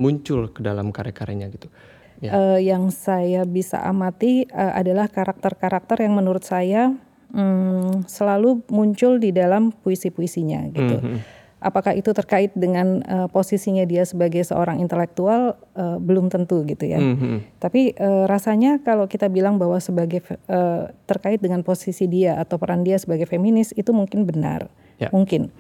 muncul 0.03 0.51
ke 0.51 0.60
dalam 0.60 0.91
karya-karyanya 0.91 1.48
gitu? 1.55 1.72
Ya. 2.19 2.31
Eh, 2.36 2.67
yang 2.67 2.91
saya 2.91 3.48
bisa 3.48 3.79
amati 3.79 4.43
eh, 4.43 4.74
adalah 4.75 5.07
karakter-karakter 5.07 6.03
yang 6.03 6.19
menurut 6.19 6.43
saya 6.43 6.91
mm, 7.31 8.07
selalu 8.07 8.63
muncul 8.67 9.19
di 9.19 9.31
dalam 9.31 9.72
puisi-puisinya 9.72 10.67
gitu. 10.72 10.98
Mhm. 11.00 11.19
Apakah 11.63 11.95
itu 11.95 12.12
terkait 12.12 12.51
dengan 12.55 13.00
eh, 13.03 13.27
posisinya 13.31 13.88
dia 13.88 14.03
sebagai 14.03 14.43
seorang 14.43 14.83
intelektual 14.83 15.55
eh, 15.75 15.98
belum 16.00 16.27
tentu 16.27 16.63
gitu 16.67 16.83
ya. 16.88 17.00
Mhm. 17.00 17.60
Tapi 17.60 17.95
eh, 17.95 18.24
rasanya 18.27 18.83
kalau 18.83 19.07
kita 19.07 19.27
bilang 19.27 19.55
bahwa 19.60 19.79
sebagai 19.79 20.24
eh, 20.27 20.83
terkait 21.07 21.39
dengan 21.39 21.63
posisi 21.63 22.07
dia 22.07 22.36
atau 22.39 22.60
peran 22.60 22.83
dia 22.83 23.00
sebagai 23.00 23.27
feminis 23.27 23.72
itu 23.75 23.91
mungkin 23.95 24.27
benar, 24.27 24.67
Ya. 25.00 25.07
mungkin. 25.12 25.51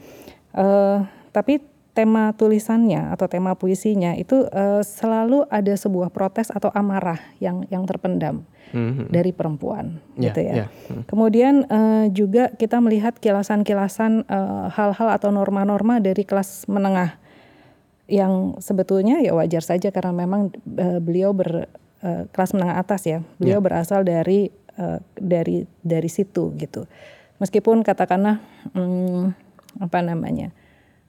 Eh, 0.53 0.97
tapi 1.33 1.72
tema 1.93 2.33
tulisannya 2.33 3.13
atau 3.13 3.29
tema 3.29 3.53
puisinya 3.53 4.17
itu 4.17 4.49
eh, 4.49 4.81
selalu 4.81 5.45
ada 5.49 5.73
sebuah 5.77 6.09
protes 6.09 6.49
atau 6.49 6.73
amarah 6.73 7.21
yang 7.37 7.65
yang 7.69 7.85
terpendam 7.85 8.45
Mhm. 8.73 9.13
dari 9.13 9.29
perempuan, 9.29 10.01
Ya, 10.17 10.33
gitu 10.33 10.39
ya. 10.49 10.53
ya. 10.53 10.67
Hmm. 10.89 11.05
Kemudian 11.05 11.69
eh, 11.69 12.09
juga 12.09 12.49
kita 12.57 12.81
melihat 12.81 13.13
kilasan-kilasan 13.21 14.25
eh, 14.25 14.65
hal-hal 14.73 15.13
atau 15.13 15.29
norma-norma 15.29 16.01
dari 16.01 16.25
kelas 16.25 16.65
menengah 16.65 17.21
yang 18.09 18.57
sebetulnya 18.59 19.21
ya 19.21 19.31
wajar 19.37 19.61
saja 19.61 19.93
karena 19.93 20.11
memang 20.11 20.49
eh, 20.81 20.97
beliau 20.97 21.37
ber 21.37 21.69
eh, 22.01 22.25
kelas 22.33 22.57
menengah 22.57 22.81
atas 22.81 23.05
ya. 23.05 23.21
Beliau 23.37 23.61
berasal 23.61 24.01
dari 24.01 24.49
eh, 24.81 24.99
dari 25.21 25.69
dari 25.85 26.09
situ 26.09 26.57
gitu. 26.57 26.89
Meskipun 27.37 27.85
katakanlah 27.85 28.41
hmm, 28.73 29.37
apa 29.85 30.01
namanya? 30.01 30.49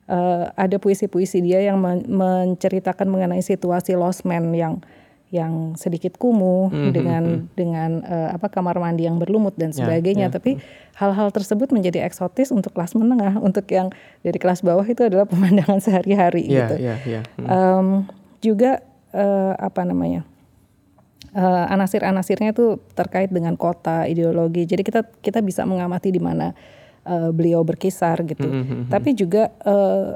Eh, 0.06 0.44
ada 0.50 0.76
puisi-puisi 0.76 1.40
dia 1.40 1.60
yang 1.60 1.76
men- 1.76 2.04
menceritakan 2.06 3.06
mengenai 3.06 3.40
situasi 3.40 3.94
lost 3.94 4.22
man 4.22 4.52
yang 4.52 4.80
yang 5.28 5.74
sedikit 5.74 6.14
kumuh 6.14 6.70
dengan 6.94 7.50
dengan 7.52 8.06
eh, 8.06 8.28
apa 8.30 8.46
kamar 8.46 8.78
mandi 8.78 9.02
yang 9.02 9.18
berlumut 9.18 9.58
dan 9.58 9.74
Ya, 9.74 9.82
sebagainya. 9.82 10.30
ya. 10.30 10.32
Tapi 10.32 10.62
hal-hal 10.94 11.28
tersebut 11.28 11.74
menjadi 11.74 12.06
eksotis 12.06 12.54
untuk 12.54 12.70
kelas 12.70 12.94
menengah, 12.94 13.42
untuk 13.42 13.66
yang 13.66 13.90
dari 14.22 14.38
kelas 14.38 14.62
bawah 14.62 14.86
itu 14.86 15.02
adalah 15.02 15.26
pemandangan 15.32 15.82
sehari-hari 15.82 16.46
Ya, 16.46 16.70
gitu. 16.70 16.74
ya, 16.78 16.94
ya. 17.02 17.20
Hmm. 17.34 17.46
Em, 17.50 17.86
juga 18.38 18.78
eh, 19.10 19.52
apa 19.58 19.82
namanya 19.82 20.22
eh, 21.34 21.64
anasir-anasirnya 21.66 22.54
itu 22.54 22.78
terkait 22.94 23.34
dengan 23.34 23.58
kota 23.58 24.06
ideologi. 24.06 24.64
Jadi 24.64 24.86
kita 24.86 25.02
kita 25.18 25.42
bisa 25.42 25.66
mengamati 25.66 26.14
di 26.14 26.22
mana 26.22 26.54
eh, 27.04 27.30
beliau 27.30 27.62
berkisar 27.62 28.24
gitu. 28.24 28.44
Mhm. 28.44 28.88
Tapi 28.88 29.12
juga 29.12 29.52
eh, 29.60 30.10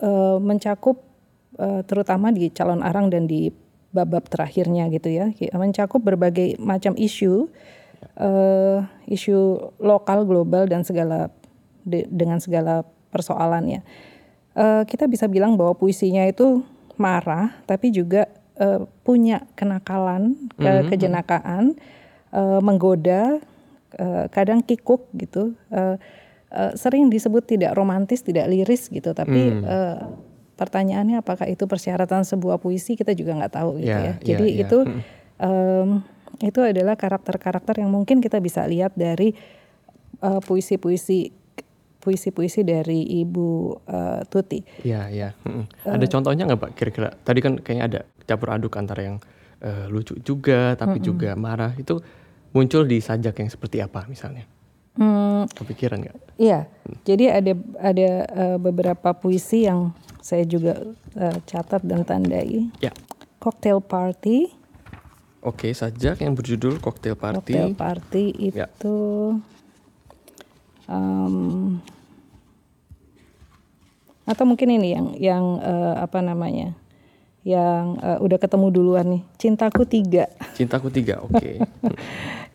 eh, 0.00 0.36
mencakup 0.38 1.00
eh, 1.56 1.80
terutama 1.84 2.30
di 2.30 2.48
calon 2.50 2.80
arang 2.80 3.08
dan 3.08 3.24
di 3.24 3.48
bab-bab 3.88 4.28
terakhirnya 4.28 4.92
gitu 4.92 5.08
ya, 5.08 5.32
mencakup 5.52 6.04
berbagai 6.04 6.60
macam 6.60 6.92
isu, 6.92 7.48
eh, 8.14 8.78
isu 9.08 9.36
lokal, 9.80 10.28
global 10.28 10.68
dan 10.68 10.84
segala 10.84 11.32
de- 11.80 12.04
dengan 12.06 12.36
segala 12.36 12.84
persoalannya. 13.08 13.80
Eh, 14.52 14.82
kita 14.84 15.08
bisa 15.08 15.24
bilang 15.26 15.56
bahwa 15.56 15.72
puisinya 15.72 16.24
itu 16.24 16.60
marah, 16.96 17.56
tapi 17.64 17.88
juga 17.88 18.28
eh, 18.56 18.80
punya 19.04 19.44
kenakalan, 19.52 20.32
ke- 20.56 20.88
kejenakaan, 20.88 21.76
eh, 22.32 22.60
menggoda, 22.60 23.36
eh, 23.92 24.24
kadang 24.28 24.60
kikuk 24.60 25.12
gitu. 25.12 25.52
Eh, 25.68 26.00
eh, 26.48 26.72
sering 26.74 27.08
disebut 27.08 27.46
tidak 27.46 27.74
romantis, 27.74 28.22
tidak 28.22 28.46
liris 28.46 28.88
gitu, 28.88 29.10
tapi 29.12 29.50
eh, 29.56 29.98
pertanyaannya 30.56 31.20
apakah 31.20 31.44
itu 31.46 31.68
persyaratan 31.68 32.24
sebuah 32.24 32.56
puisi 32.56 32.96
kita 32.96 33.12
juga 33.12 33.36
nggak 33.36 33.52
tahu 33.52 33.70
gitu 33.80 33.92
Ya, 33.92 33.98
ya. 34.00 34.04
ya, 34.04 34.14
Jadi 34.24 34.46
ya. 34.56 34.60
itu 34.64 34.78
Hmm. 34.82 35.00
em, 35.36 35.88
itu 36.42 36.60
adalah 36.60 36.96
karakter-karakter 36.96 37.80
yang 37.80 37.88
mungkin 37.92 38.20
kita 38.20 38.40
bisa 38.40 38.64
lihat 38.64 38.96
dari 38.96 39.32
eh, 40.16 40.40
puisi-puisi 40.40 41.32
puisi-puisi 42.00 42.62
dari 42.62 43.02
Ibu 43.20 43.48
eh, 43.84 44.20
Tuti. 44.30 44.62
Ya, 44.86 45.10
ya. 45.10 45.34
Mm. 45.42 45.66
Ada 45.84 46.06
contohnya 46.06 46.46
nggak 46.46 46.60
Pak 46.62 46.70
kira-kira? 46.72 47.10
Tadi 47.18 47.38
kan 47.42 47.58
kayaknya 47.58 47.84
ada 47.84 48.00
campur 48.24 48.54
aduk 48.54 48.78
antara 48.78 49.02
yang 49.02 49.16
eh, 49.58 49.90
lucu 49.90 50.14
juga 50.22 50.78
tapi 50.78 51.02
juga 51.02 51.34
marah. 51.34 51.74
Itu 51.74 51.98
muncul 52.54 52.86
di 52.86 53.02
sajak 53.02 53.42
yang 53.42 53.50
seperti 53.50 53.82
apa 53.82 54.06
misalnya? 54.06 54.46
Hmm, 54.96 55.44
Kepikiran 55.52 56.00
nggak? 56.00 56.16
Iya, 56.36 56.68
jadi 57.04 57.40
ada 57.40 57.52
ada 57.80 58.08
eh, 58.24 58.56
beberapa 58.56 59.12
puisi 59.12 59.64
yang 59.64 59.92
saya 60.20 60.44
juga 60.44 60.80
eh, 61.16 61.36
catat 61.44 61.84
dan 61.84 62.04
tandai. 62.04 62.68
Ya. 62.80 62.92
Cocktail 63.36 63.78
Party, 63.78 64.48
Oke, 65.46 65.70
sajak 65.70 66.18
yang 66.18 66.34
berjudul 66.34 66.82
Cocktail 66.82 67.14
Party. 67.14 67.54
Cocktail 67.54 67.70
Party 67.72 68.24
Ya. 68.50 68.66
itu 68.66 68.96
em, 70.90 71.78
atau 74.26 74.42
mungkin 74.42 74.74
ini 74.74 74.88
yang 74.90 75.06
yang 75.14 75.44
eh, 75.62 75.94
apa 76.02 76.18
namanya, 76.18 76.74
yang 77.46 78.02
eh, 78.02 78.18
udah 78.18 78.42
ketemu 78.42 78.66
duluan 78.74 79.06
nih, 79.06 79.22
Cintaku 79.38 79.86
Tiga. 79.86 80.26
Cintaku 80.58 80.90
tiga, 80.90 81.22
oke. 81.22 81.62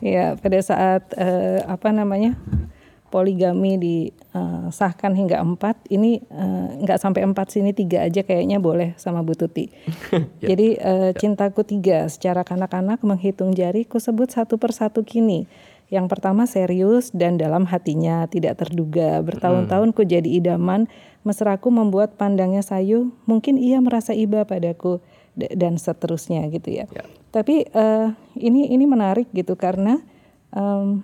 Ya, 0.01 0.33
pada 0.33 0.57
saat 0.65 1.13
eh, 1.13 1.61
apa 1.61 1.93
namanya 1.93 2.33
poligami 3.13 3.77
disahkan 3.77 5.13
hingga 5.13 5.37
empat, 5.37 5.77
ini 5.93 6.17
eh, 6.25 6.67
nggak 6.81 6.97
sampai 6.97 7.21
empat 7.21 7.53
sini 7.53 7.69
tiga 7.69 8.09
aja 8.09 8.25
kayaknya 8.25 8.57
boleh 8.57 8.97
sama 8.97 9.21
Bu 9.21 9.37
Tuti. 9.37 9.69
Jadi 10.49 10.73
eh, 10.73 11.13
cintaku 11.13 11.61
tiga, 11.61 12.09
secara 12.09 12.41
kanak-kanak 12.41 12.97
menghitung 13.05 13.53
jari, 13.53 13.85
ku 13.85 14.01
sebut 14.01 14.33
satu 14.33 14.57
persatu 14.57 15.05
kini. 15.05 15.45
Yang 15.91 16.07
pertama 16.07 16.47
serius 16.47 17.11
dan 17.11 17.35
dalam 17.35 17.67
hatinya 17.67 18.23
tidak 18.31 18.63
terduga. 18.63 19.19
Bertahun-tahun 19.19 19.91
ku 19.91 20.07
jadi 20.07 20.23
idaman, 20.23 20.87
mesraku 21.27 21.67
membuat 21.67 22.15
pandangnya 22.15 22.63
sayu. 22.63 23.11
Mungkin 23.27 23.59
ia 23.59 23.83
merasa 23.83 24.15
iba 24.15 24.47
padaku 24.47 25.03
dan 25.35 25.75
seterusnya 25.75 26.47
gitu 26.47 26.71
ya. 26.71 26.87
Ya. 26.95 27.03
Tapi 27.35 27.67
eh, 27.67 28.07
ini 28.39 28.71
ini 28.71 28.87
menarik 28.87 29.27
gitu 29.35 29.59
karena 29.59 29.99
em, 30.55 31.03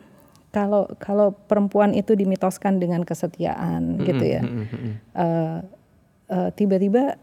kalau 0.55 0.87
kalau 1.03 1.35
perempuan 1.35 1.91
itu 1.91 2.15
dimitoskan 2.15 2.79
dengan 2.79 3.03
kesetiaan 3.03 3.99
gitu 4.07 4.23
ya, 4.23 4.41
Eh, 5.19 5.57
eh, 6.31 6.49
tiba-tiba 6.55 7.19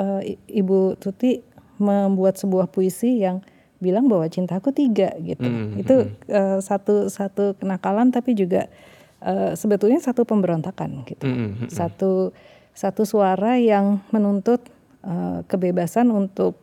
eh, 0.00 0.36
I- 0.36 0.40
Ibu 0.64 0.96
Tuti 0.96 1.44
membuat 1.76 2.40
sebuah 2.40 2.72
puisi 2.72 3.20
yang 3.20 3.44
bilang 3.76 4.08
bahwa 4.08 4.24
cintaku 4.26 4.72
tiga 4.72 5.12
gitu. 5.20 5.44
Mm, 5.44 5.80
Itu 5.80 5.94
eh, 6.26 6.58
satu 6.60 7.12
satu 7.12 7.52
kenakalan 7.60 8.08
tapi 8.08 8.32
juga 8.32 8.68
eh, 9.20 9.52
sebetulnya 9.52 10.00
satu 10.00 10.24
pemberontakan 10.24 11.04
gitu. 11.04 11.26
Mm, 11.28 11.66
mm, 11.66 11.68
Satu 11.68 12.32
satu 12.72 13.02
suara 13.04 13.56
yang 13.60 14.00
menuntut 14.12 14.64
eh, 15.04 15.40
kebebasan 15.44 16.08
untuk 16.08 16.56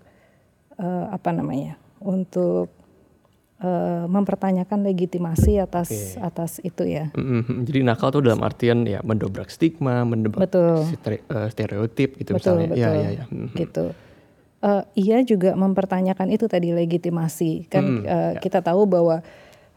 eh, 0.78 1.06
apa 1.10 1.30
namanya? 1.30 1.78
Untuk 2.02 2.70
mempertanyakan 4.04 4.84
legitimasi 4.84 5.56
atas 5.56 6.20
atas 6.20 6.60
itu 6.68 6.84
ya. 6.84 7.16
Mm, 7.16 7.48
mm. 7.48 7.58
Jadi 7.64 7.80
nakal 7.80 8.12
tuh 8.12 8.20
dalam 8.20 8.44
artian 8.44 8.84
ya 8.84 9.00
mendobrak 9.00 9.48
stigma, 9.48 10.04
mendobrak 10.04 10.52
Betul. 10.52 10.84
stere- 10.92 11.24
stereotip 11.48 12.20
gitu 12.20 12.36
Betul, 12.36 12.60
misalnya. 12.60 12.68
Ya, 12.76 12.92
betul. 12.92 13.00
ya, 13.00 13.10
ya. 13.16 13.26
Mm, 13.32 13.48
Gitu. 13.56 13.86
Uh, 14.64 14.84
ia 14.96 15.20
juga 15.22 15.54
mempertanyakan 15.54 16.32
itu 16.32 16.48
tadi 16.48 16.72
legitimasi 16.72 17.68
kan 17.68 17.84
Hmm, 17.84 18.00
uh, 18.08 18.32
ya. 18.34 18.40
kita 18.40 18.64
tahu 18.64 18.88
bahwa 18.88 19.20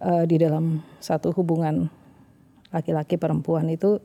uh, 0.01 0.25
di 0.25 0.39
dalam 0.39 0.81
satu 1.03 1.35
hubungan 1.35 1.91
laki-laki 2.71 3.19
perempuan 3.19 3.67
itu 3.69 3.99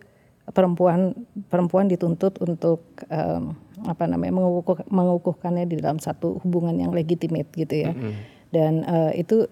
perempuan 0.52 1.14
perempuan 1.48 1.86
dituntut 1.86 2.42
untuk 2.42 2.82
um, 3.08 3.54
apa 3.86 4.10
namanya 4.10 4.34
mengukuh, 4.42 4.84
mengukuhkannya 4.90 5.70
di 5.70 5.78
dalam 5.80 6.02
satu 6.02 6.42
hubungan 6.42 6.76
yang 6.78 6.92
legitimate 6.92 7.50
gitu 7.54 7.90
ya 7.90 7.92
Mm-mm. 7.94 8.14
dan 8.50 8.74
uh, 8.84 9.12
itu 9.14 9.46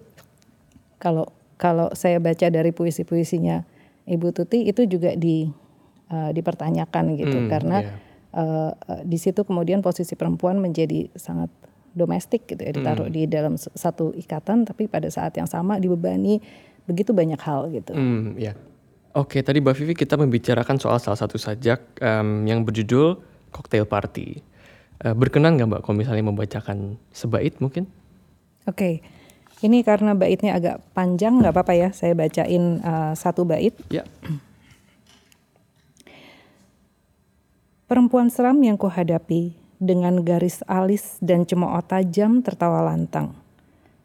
kalau 1.00 1.30
kalau 1.56 1.92
saya 1.92 2.18
baca 2.20 2.48
dari 2.48 2.72
puisi-puisinya 2.72 3.64
Ibu 4.08 4.32
Tuti 4.32 4.66
itu 4.66 4.84
juga 4.88 5.14
di 5.14 5.46
uh, 6.10 6.30
dipertanyakan 6.34 7.04
gitu 7.16 7.38
Hmm, 7.46 7.48
karena 7.48 7.76
iya. 7.84 7.92
Uh, 8.34 8.72
uh, 8.74 9.02
di 9.02 9.16
situ 9.16 9.42
kemudian 9.42 9.80
posisi 9.80 10.14
perempuan 10.14 10.58
menjadi 10.58 11.10
sangat 11.14 11.50
domestik 11.90 12.46
gitu 12.46 12.62
ya 12.62 12.70
ditaruh 12.70 13.10
Hmm. 13.10 13.14
di 13.14 13.26
dalam 13.26 13.54
satu 13.58 14.14
ikatan 14.14 14.62
tapi 14.62 14.86
pada 14.86 15.10
saat 15.10 15.34
yang 15.34 15.50
sama 15.50 15.82
dibebani 15.82 16.38
begitu 16.86 17.10
banyak 17.10 17.38
hal 17.42 17.70
gitu. 17.70 17.94
Hmm, 17.94 18.38
ya. 18.38 18.54
Oke, 19.10 19.42
tadi 19.42 19.58
Mbak 19.58 19.74
Vivi 19.74 19.94
kita 19.98 20.14
membicarakan 20.14 20.78
soal 20.78 21.02
salah 21.02 21.18
satu 21.18 21.34
sajak 21.34 21.98
em, 21.98 22.46
yang 22.46 22.62
berjudul 22.62 23.18
Cocktail 23.50 23.82
Party. 23.82 24.38
Eh, 25.02 25.14
berkenan 25.18 25.58
nggak 25.58 25.66
Mbak 25.66 25.80
kalau 25.82 25.96
misalnya 25.98 26.24
membacakan 26.30 26.94
sebait 27.10 27.58
mungkin? 27.58 27.90
Oke. 28.70 29.02
Ini 29.60 29.82
karena 29.82 30.14
baitnya 30.14 30.56
agak 30.56 30.80
panjang 30.94 31.42
nggak 31.42 31.52
apa-apa 31.52 31.74
ya 31.76 31.88
saya 31.92 32.14
bacain 32.16 32.80
uh, 32.80 33.12
satu 33.12 33.44
bait. 33.44 33.74
Ya. 33.92 34.06
Perempuan 37.90 38.30
seram 38.30 38.54
yang 38.62 38.78
kuhadapi 38.78 39.50
dengan 39.82 40.22
garis 40.22 40.62
alis 40.70 41.18
dan 41.18 41.42
cemooh 41.42 41.74
tajam 41.82 42.38
tertawa 42.38 42.86
lantang. 42.86 43.34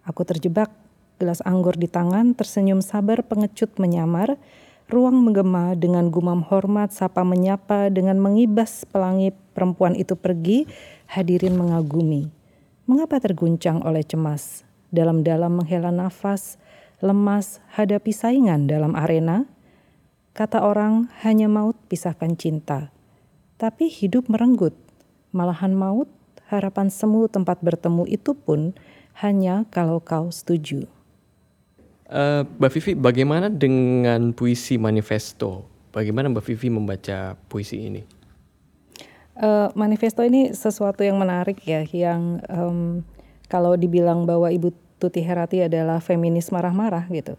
Aku 0.10 0.26
terjebak, 0.26 0.74
gelas 1.22 1.38
anggur 1.46 1.78
di 1.78 1.86
tangan, 1.86 2.34
tersenyum 2.34 2.82
sabar 2.82 3.22
pengecut 3.22 3.78
menyamar, 3.78 4.42
ruang 4.90 5.22
menggema 5.22 5.78
dengan 5.78 6.10
gumam 6.10 6.42
hormat, 6.42 6.98
sapa 6.98 7.22
menyapa 7.22 7.94
dengan 7.94 8.18
mengibas 8.18 8.90
pelangi 8.90 9.30
perempuan 9.54 9.94
itu 9.94 10.18
pergi, 10.18 10.66
hadirin 11.06 11.54
mengagumi. 11.54 12.34
Mengapa 12.90 13.22
terguncang 13.22 13.86
oleh 13.86 14.02
cemas? 14.02 14.66
Dalam-dalam 14.90 15.62
menghela 15.62 15.94
nafas, 15.94 16.58
lemas 17.06 17.62
hadapi 17.78 18.10
saingan 18.10 18.66
dalam 18.66 18.98
arena? 18.98 19.46
Kata 20.34 20.66
orang, 20.66 21.06
hanya 21.22 21.46
maut 21.46 21.78
pisahkan 21.86 22.34
cinta. 22.34 22.95
Tapi 23.56 23.88
hidup 23.88 24.28
merenggut, 24.28 24.76
malahan 25.32 25.72
maut, 25.72 26.12
harapan 26.52 26.92
semu 26.92 27.32
tempat 27.32 27.64
bertemu 27.64 28.04
itu 28.12 28.36
pun 28.36 28.76
hanya 29.16 29.64
kalau 29.72 30.04
kau 30.04 30.28
setuju. 30.28 30.84
Eh, 32.12 32.44
Mbak 32.46 32.72
Vivi, 32.76 32.92
bagaimana 32.94 33.48
dengan 33.48 34.36
puisi 34.36 34.76
manifesto? 34.78 35.66
Bagaimana 35.90 36.30
Mbak 36.30 36.46
Vivi 36.52 36.68
membaca 36.68 37.40
puisi 37.48 37.88
ini? 37.88 38.04
Eh, 39.36 39.68
manifesto 39.74 40.24
ini 40.24 40.56
sesuatu 40.56 41.04
yang 41.04 41.20
menarik 41.20 41.60
ya, 41.64 41.84
yang 41.84 42.40
em, 42.48 43.04
kalau 43.52 43.76
dibilang 43.76 44.24
bahwa 44.24 44.48
Ibu 44.48 44.72
Tuti 44.96 45.20
Herati 45.20 45.60
adalah 45.64 46.00
feminis 46.00 46.56
marah-marah 46.56 47.08
gitu. 47.12 47.36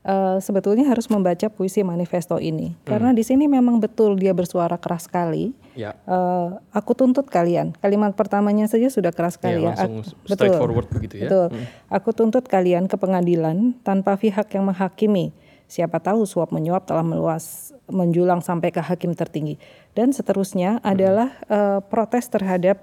Eh, 0.00 0.40
sebetulnya 0.40 0.88
harus 0.88 1.12
membaca 1.12 1.52
puisi 1.52 1.84
manifesto 1.84 2.40
ini 2.40 2.72
karena 2.88 3.12
di 3.12 3.20
sini 3.20 3.44
memang 3.44 3.84
betul 3.84 4.16
dia 4.16 4.32
bersuara 4.32 4.80
keras 4.80 5.04
sekali. 5.04 5.52
Ya. 5.76 5.92
Eh, 6.08 6.48
aku 6.72 6.96
tuntut 6.96 7.28
kalian. 7.28 7.76
Kalimat 7.84 8.16
pertamanya 8.16 8.64
saja 8.64 8.88
sudah 8.88 9.12
keras 9.12 9.36
sekali 9.36 9.60
Ya, 9.60 9.60
ya. 9.60 9.68
langsung 9.76 10.00
Ak- 10.00 10.32
straightforward 10.40 10.88
begitu 10.88 11.20
ya. 11.20 11.28
Betul. 11.28 11.46
Aku 11.92 12.16
tuntut 12.16 12.48
kalian 12.48 12.88
ke 12.88 12.96
pengadilan 12.96 13.76
tanpa 13.84 14.16
pihak 14.16 14.48
yang 14.56 14.64
menghakimi. 14.72 15.36
Siapa 15.68 16.00
tahu 16.00 16.24
suap 16.24 16.48
menyuap 16.48 16.88
telah 16.88 17.04
meluas, 17.04 17.76
menjulang 17.84 18.40
sampai 18.40 18.72
ke 18.72 18.80
hakim 18.80 19.12
tertinggi. 19.12 19.60
Dan 19.92 20.16
seterusnya 20.16 20.80
adalah 20.80 21.36
eh, 21.44 21.84
protes 21.84 22.24
terhadap 22.32 22.80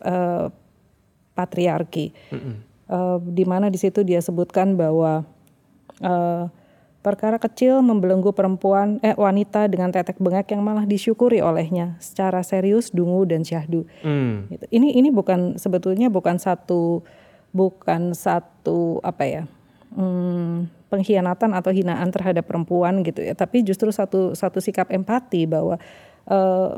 eh, 0.00 0.48
patriarki. 1.36 2.16
Eh, 2.88 3.18
di 3.20 3.44
mana 3.44 3.68
di 3.68 3.76
situ 3.76 4.00
dia 4.00 4.24
sebutkan 4.24 4.72
bahwa 4.72 5.28
eh, 6.02 6.44
perkara 6.98 7.38
kecil 7.38 7.80
membelenggu 7.80 8.34
perempuan 8.34 8.98
eh 9.00 9.14
wanita 9.14 9.70
dengan 9.70 9.94
tetek 9.94 10.18
bengek 10.18 10.50
yang 10.52 10.66
malah 10.66 10.84
disyukuri 10.84 11.38
olehnya 11.38 11.96
secara 12.02 12.42
serius 12.42 12.90
dungu 12.90 13.24
dan 13.24 13.46
syahdu. 13.46 13.86
Hmm. 14.02 14.50
Gitu. 14.50 14.66
Ini 14.68 14.98
ini 14.98 15.08
bukan 15.08 15.56
sebetulnya 15.56 16.10
bukan 16.10 16.36
satu 16.36 17.06
bukan 17.54 18.12
satu 18.12 19.00
apa 19.00 19.24
ya 19.24 19.42
hmm, 19.96 20.68
pengkhianatan 20.92 21.56
atau 21.56 21.70
hinaan 21.72 22.12
terhadap 22.12 22.44
perempuan 22.44 23.00
gitu 23.04 23.24
ya, 23.24 23.32
tapi 23.32 23.64
justru 23.64 23.88
satu 23.88 24.36
satu 24.36 24.60
sikap 24.60 24.92
empati 24.92 25.48
bahwa 25.48 25.80
eh, 26.28 26.70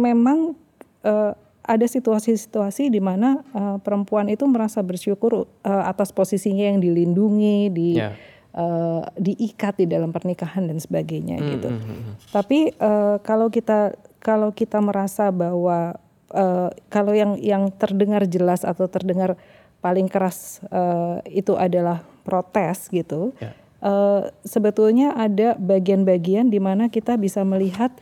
memang 0.00 0.56
eh, 1.04 1.32
ada 1.66 1.86
situasi-situasi 1.86 2.88
di 2.88 3.00
mana 3.02 3.42
eh, 3.52 3.76
perempuan 3.82 4.30
itu 4.30 4.46
merasa 4.48 4.80
bersyukur 4.80 5.44
eh, 5.66 5.84
atas 5.84 6.14
posisinya 6.14 6.72
yang 6.72 6.78
dilindungi, 6.80 7.58
di 7.72 7.88
Ya. 7.96 8.12
Eh, 8.56 9.02
diikat 9.14 9.76
di 9.76 9.86
dalam 9.86 10.10
pernikahan 10.10 10.64
dan 10.64 10.80
sebagainya 10.80 11.36
Hmm, 11.36 11.48
gitu. 11.52 11.68
hmm, 11.68 11.78
hmm, 11.78 11.98
hmm. 12.00 12.14
Tapi 12.32 12.58
eh, 12.72 13.16
kalau 13.20 13.46
kita 13.48 13.92
kalau 14.18 14.50
kita 14.50 14.80
merasa 14.80 15.28
bahwa 15.28 15.94
eh, 16.32 16.68
kalau 16.88 17.12
yang 17.12 17.36
yang 17.38 17.68
terdengar 17.70 18.24
jelas 18.24 18.64
atau 18.64 18.88
terdengar 18.88 19.36
paling 19.78 20.08
keras 20.08 20.64
eh, 20.66 21.16
itu 21.36 21.54
adalah 21.54 22.00
protes 22.24 22.90
gitu, 22.90 23.30
Ya. 23.38 23.52
eh, 23.80 24.22
sebetulnya 24.42 25.14
ada 25.14 25.54
bagian-bagian 25.54 26.48
di 26.48 26.58
mana 26.58 26.88
kita 26.88 27.14
bisa 27.14 27.44
melihat 27.44 27.92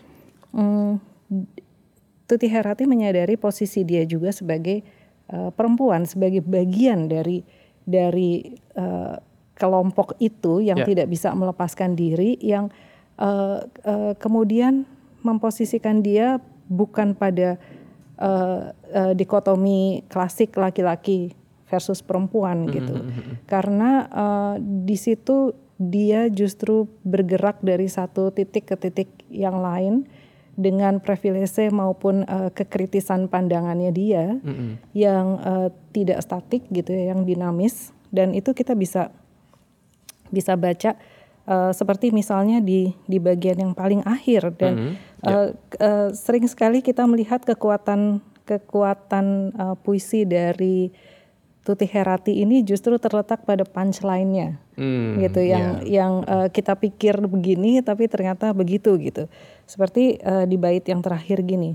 hmm, 0.54 1.02
Tuti 2.24 2.48
Herati 2.48 2.88
menyadari 2.88 3.36
posisi 3.36 3.84
dia 3.84 4.00
juga 4.08 4.32
sebagai 4.32 4.80
eh, 5.28 5.50
perempuan, 5.52 6.08
sebagai 6.08 6.40
bagian 6.40 7.04
dari 7.04 7.44
dari 7.84 8.48
eh, 8.72 9.14
kelompok 9.54 10.18
itu 10.18 10.58
yang 10.58 10.82
Ya. 10.82 10.86
tidak 10.86 11.06
bisa 11.06 11.30
melepaskan 11.32 11.94
diri, 11.94 12.34
yang 12.42 12.70
eh, 13.14 13.58
eh, 13.86 14.12
kemudian 14.18 14.82
memposisikan 15.22 16.02
dia 16.02 16.42
bukan 16.66 17.14
pada 17.14 17.56
eh, 18.18 18.60
eh, 18.90 19.12
dikotomi 19.14 20.06
klasik 20.06 20.54
laki-laki 20.54 21.34
versus 21.66 22.02
perempuan 22.02 22.66
gitu, 22.70 22.94
karena 23.46 23.90
eh, 24.10 24.54
di 24.60 24.94
situ 24.94 25.54
dia 25.74 26.30
justru 26.30 26.86
bergerak 27.02 27.58
dari 27.58 27.90
satu 27.90 28.30
titik 28.30 28.70
ke 28.70 28.76
titik 28.78 29.10
yang 29.26 29.58
lain 29.58 30.06
dengan 30.54 31.02
privilege 31.02 31.50
maupun 31.74 32.22
eh, 32.22 32.50
kekritisan 32.54 33.26
pandangannya 33.26 33.90
dia 33.90 34.38
Mm-mm. 34.38 34.78
yang 34.94 35.26
eh, 35.42 35.68
tidak 35.90 36.22
statik 36.22 36.62
gitu 36.70 36.94
ya, 36.94 37.10
yang 37.10 37.26
dinamis 37.26 37.90
dan 38.14 38.30
itu 38.30 38.54
kita 38.54 38.78
bisa 38.78 39.10
bisa 40.34 40.58
baca 40.58 40.98
eh, 41.46 41.72
seperti 41.72 42.10
misalnya 42.10 42.58
di 42.58 42.90
di 43.06 43.22
bagian 43.22 43.62
yang 43.62 43.72
paling 43.72 44.02
akhir 44.02 44.58
dan 44.58 44.74
Mhm, 44.74 44.92
eh, 45.30 45.48
eh, 45.78 46.08
sering 46.10 46.50
sekali 46.50 46.82
kita 46.82 47.06
melihat 47.06 47.46
kekuatan 47.46 48.18
kekuatan 48.44 49.54
eh, 49.54 49.76
puisi 49.80 50.26
dari 50.26 50.90
Tuti 51.64 51.88
Herati 51.88 52.44
ini 52.44 52.60
justru 52.60 53.00
terletak 53.00 53.48
pada 53.48 53.64
punchline-nya. 53.64 54.60
Hmm, 54.76 55.16
gitu 55.16 55.40
yang 55.40 55.80
yang 55.88 56.20
eh, 56.28 56.52
kita 56.52 56.76
pikir 56.76 57.16
begini 57.24 57.80
tapi 57.80 58.04
ternyata 58.04 58.52
begitu 58.52 58.92
gitu. 59.00 59.32
Seperti 59.64 60.20
eh, 60.20 60.44
di 60.44 60.60
bait 60.60 60.84
yang 60.84 61.00
terakhir 61.00 61.40
gini. 61.40 61.72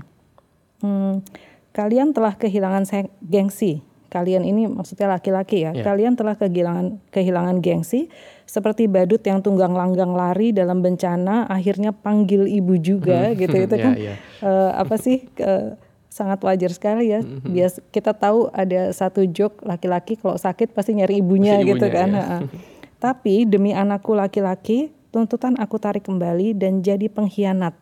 Hmm, 0.78 1.26
kalian 1.74 2.14
telah 2.14 2.38
kehilangan 2.38 2.86
gengsi 3.18 3.82
kalian 4.10 4.42
ini 4.42 4.66
maksudnya 4.66 5.06
laki-laki 5.08 5.62
ya 5.62 5.70
Ya. 5.70 5.82
kalian 5.82 6.12
telah 6.12 6.34
kehilangan 6.34 6.98
kehilangan 7.08 7.58
gengsi 7.58 8.10
seperti 8.44 8.84
badut 8.84 9.22
yang 9.22 9.38
tunggang 9.38 9.70
langgang 9.70 10.10
lari 10.12 10.50
dalam 10.50 10.82
bencana 10.82 11.46
akhirnya 11.46 11.94
panggil 11.94 12.44
ibu 12.44 12.74
juga 12.74 13.30
gitu 13.32 13.54
itu 13.56 13.74
Ya, 13.78 13.84
kan 13.86 13.94
ya. 13.96 14.14
eh, 14.42 14.70
apa 14.74 14.94
sih 14.96 15.30
eh, 15.32 15.78
sangat 16.10 16.42
wajar 16.42 16.68
sekali 16.68 17.08
ya 17.08 17.22
bias 17.22 17.78
kita 17.88 18.10
tahu 18.12 18.50
ada 18.50 18.90
satu 18.90 19.22
joke 19.24 19.62
laki-laki 19.62 20.14
kalau 20.14 20.34
sakit 20.34 20.70
pasti 20.70 20.92
nyari 20.92 21.18
ibunya 21.18 21.54
Pasti 21.56 21.70
gitu 21.70 21.86
ibunya, 21.86 21.96
kan 21.96 22.08
ya. 22.10 22.24
Tapi 22.98 23.46
demi 23.46 23.70
anakku 23.72 24.12
laki-laki 24.12 24.90
tuntutan 25.08 25.54
aku 25.54 25.78
tarik 25.78 26.02
kembali 26.02 26.52
dan 26.52 26.82
jadi 26.82 27.06
pengkhianat 27.06 27.72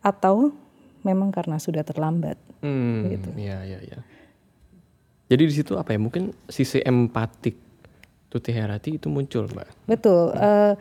atau 0.00 0.52
memang 1.00 1.30
karena 1.30 1.56
sudah 1.56 1.82
terlambat 1.82 2.36
Hmm, 2.60 3.10
Gitu. 3.10 3.26
ya, 3.34 3.58
ya, 3.64 3.82
ya. 3.82 3.98
Jadi 5.32 5.42
di 5.48 5.54
situ 5.56 5.72
apa 5.80 5.96
ya? 5.96 5.98
Mungkin 5.98 6.36
sisi 6.52 6.84
empatik 6.84 7.56
Tuti 8.28 8.52
Herati 8.52 8.96
itu 8.96 9.12
muncul, 9.12 9.44
Mbak. 9.44 9.68
betul 9.88 10.32
eh, 10.32 10.72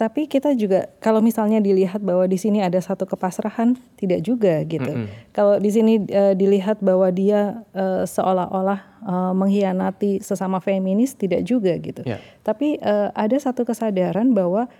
tapi 0.00 0.24
kita 0.24 0.56
juga 0.56 0.88
kalau 0.96 1.20
misalnya 1.20 1.60
dilihat 1.60 2.00
bahwa 2.00 2.24
di 2.24 2.40
sini 2.40 2.64
ada 2.64 2.80
satu 2.80 3.04
kepasrahan 3.04 3.76
tidak 4.00 4.24
juga 4.24 4.64
gitu. 4.64 4.88
Mm 4.88 5.04
-hmm. 5.04 5.28
Kalau 5.36 5.60
di 5.60 5.68
sini 5.68 6.00
uh, 6.08 6.32
dilihat 6.32 6.80
bahwa 6.80 7.04
dia 7.12 7.60
uh, 7.76 8.08
seolah-olah 8.08 8.80
uh, 9.04 9.32
mengkhianati 9.36 10.24
sesama 10.24 10.56
feminis 10.64 11.12
tidak 11.12 11.44
juga 11.44 11.76
gitu. 11.76 12.00
Yeah. 12.08 12.16
Tapi 12.40 12.80
uh, 12.80 13.12
ada 13.12 13.36
satu 13.36 13.68
kesadaran 13.68 14.32
bahwa 14.32 14.72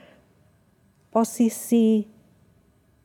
posisi 1.13 2.09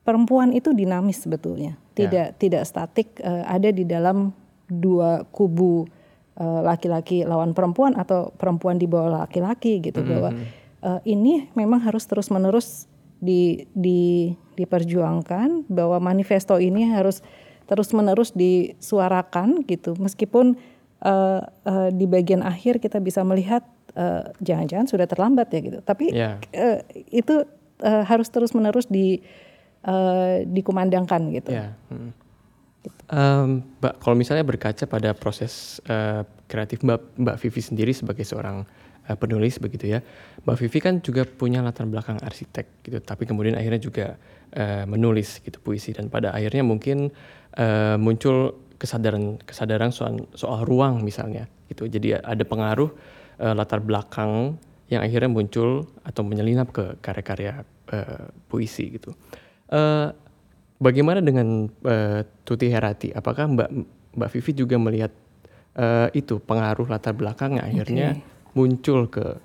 perempuan 0.08 0.56
itu 0.56 0.72
dinamis 0.72 1.20
sebetulnya. 1.20 1.76
Ya. 1.76 2.00
Tidak 2.00 2.28
yeah. 2.32 2.40
tidak 2.40 2.64
statik 2.64 3.12
uh, 3.28 3.44
ada 3.44 3.76
di 3.76 3.84
dalam 3.84 4.32
dua 4.72 5.28
kubu 5.36 5.84
laki-laki 6.40 7.24
uh, 7.24 7.32
lawan 7.32 7.56
perempuan 7.56 7.96
atau 7.96 8.36
perempuan 8.36 8.76
di 8.76 8.88
bawah 8.88 9.24
laki-laki 9.24 9.80
gitu 9.80 10.02
mm 10.02 10.06
-hmm. 10.06 10.12
bahwa 10.12 10.30
uh, 10.84 11.00
ini 11.08 11.48
memang 11.56 11.80
harus 11.80 12.04
terus-menerus 12.04 12.92
di, 13.24 13.66
di, 13.72 14.36
diperjuangkan 14.60 15.72
bahwa 15.72 15.98
manifesto 16.04 16.60
ini 16.60 16.92
harus 16.92 17.24
terus-menerus 17.66 18.36
disuarakan 18.36 19.66
gitu 19.66 19.98
meskipun 19.98 20.60
uh, 21.02 21.42
uh, 21.66 21.90
di 21.90 22.06
bagian 22.06 22.46
akhir 22.46 22.78
kita 22.84 23.02
bisa 23.02 23.24
melihat 23.26 23.64
jangan-jangan 24.44 24.86
uh, 24.86 24.92
sudah 24.92 25.08
terlambat 25.08 25.48
ya 25.56 25.60
gitu 25.64 25.80
tapi 25.80 26.12
yeah. 26.12 26.36
uh, 26.52 26.84
itu 27.16 27.48
uh, 27.80 28.04
harus 28.04 28.28
terus-menerus 28.28 28.92
di 28.92 29.24
uh, 29.88 30.44
dikumandangkan 30.48 31.22
gitu. 31.34 31.52
Yeah. 31.52 31.76
Hmm. 31.92 32.12
Um, 33.10 33.62
Mbak, 33.82 34.02
kalau 34.02 34.16
misalnya 34.18 34.42
berkaca 34.42 34.90
pada 34.90 35.14
proses 35.14 35.78
uh, 35.86 36.26
kreatif 36.50 36.82
Mbak 36.82 37.22
Mbak 37.22 37.36
Vivi 37.42 37.62
sendiri 37.62 37.92
sebagai 37.94 38.26
seorang 38.26 38.66
uh, 39.06 39.18
penulis 39.18 39.62
begitu 39.62 39.94
ya. 39.94 40.02
Mbak 40.46 40.58
Vivi 40.62 40.80
kan 40.82 40.94
juga 41.02 41.26
punya 41.26 41.62
latar 41.62 41.86
belakang 41.86 42.18
arsitek 42.22 42.86
gitu, 42.86 42.98
tapi 43.02 43.30
kemudian 43.30 43.54
akhirnya 43.58 43.82
juga 43.82 44.18
uh, 44.58 44.86
menulis 44.90 45.42
gitu 45.42 45.62
puisi 45.62 45.94
dan 45.94 46.10
pada 46.10 46.34
akhirnya 46.34 46.66
mungkin 46.66 47.14
uh, 47.58 47.98
muncul 48.02 48.66
kesadaran 48.76 49.40
kesadaran 49.46 49.94
soal 49.94 50.26
soal 50.34 50.66
ruang 50.66 51.06
misalnya 51.06 51.46
gitu. 51.70 51.86
Jadi 51.86 52.18
ada 52.18 52.44
pengaruh 52.46 52.90
uh, 53.42 53.54
latar 53.54 53.82
belakang 53.82 54.58
yang 54.90 55.02
akhirnya 55.02 55.30
muncul 55.30 55.90
atau 56.06 56.22
menyelinap 56.22 56.70
ke 56.70 56.98
karya-karya 57.02 57.66
uh, 57.90 58.30
puisi 58.50 58.98
gitu. 58.98 59.14
Uh, 59.66 60.14
bagaimana 60.86 61.26
dengan 61.26 61.66
uh, 61.66 62.22
Tuti 62.46 62.70
Herati? 62.70 63.10
Apakah 63.10 63.50
Mbak 63.50 63.70
Mbak 64.22 64.30
Vivi 64.38 64.52
juga 64.54 64.78
melihat 64.78 65.10
uh, 65.74 66.14
itu 66.14 66.38
pengaruh 66.38 66.86
latar 66.86 67.18
belakang 67.18 67.58
yang 67.58 67.66
akhirnya 67.66 68.08
okay 68.14 68.36
muncul 68.56 69.12
ke 69.12 69.36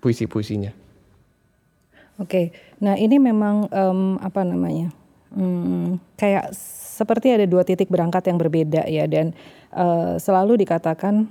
puisi-puisinya. 0.00 0.72
Oke, 2.16 2.24
okay. 2.24 2.46
nah 2.80 2.96
ini 2.96 3.20
memang 3.20 3.68
um, 3.68 4.16
apa 4.24 4.40
namanya, 4.40 4.88
hmm, 5.36 6.00
kayak 6.16 6.56
seperti 6.96 7.36
ada 7.36 7.44
dua 7.44 7.60
titik 7.60 7.92
berangkat 7.92 8.24
yang 8.32 8.40
berbeda 8.40 8.88
ya 8.88 9.04
dan 9.04 9.36
uh, 9.76 10.16
selalu 10.16 10.64
dikatakan 10.64 11.28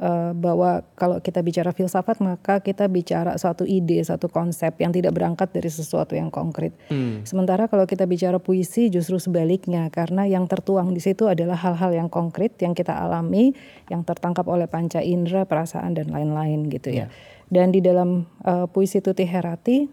uh, 0.00 0.32
bahwa 0.34 0.82
kalau 0.98 1.20
kita 1.20 1.42
bicara 1.44 1.70
filsafat 1.70 2.18
maka 2.22 2.58
kita 2.62 2.86
bicara 2.90 3.36
suatu 3.38 3.62
ide, 3.66 4.02
satu 4.02 4.26
konsep 4.30 4.74
yang 4.80 4.90
tidak 4.90 5.14
berangkat 5.14 5.50
dari 5.54 5.70
sesuatu 5.70 6.14
yang 6.18 6.30
konkret. 6.32 6.74
Hmm. 6.90 7.22
Sementara 7.22 7.70
kalau 7.70 7.86
kita 7.86 8.08
bicara 8.08 8.38
puisi 8.42 8.90
justru 8.90 9.20
sebaliknya 9.20 9.90
karena 9.90 10.26
yang 10.26 10.46
tertuang 10.50 10.94
di 10.94 11.00
situ 11.02 11.30
adalah 11.30 11.58
hal-hal 11.58 11.94
yang 11.94 12.08
konkret 12.10 12.56
yang 12.62 12.72
kita 12.74 12.94
alami, 12.94 13.54
yang 13.90 14.02
tertangkap 14.02 14.46
oleh 14.48 14.66
panca 14.66 15.02
indera, 15.04 15.46
perasaan 15.46 15.94
dan 15.94 16.10
lain-lain 16.10 16.70
gitu 16.70 16.90
ya. 16.90 17.06
Yeah. 17.06 17.08
Dan 17.52 17.70
di 17.70 17.84
dalam 17.84 18.24
uh, 18.42 18.66
puisi 18.66 19.04
Tuti 19.04 19.28
Herati 19.28 19.84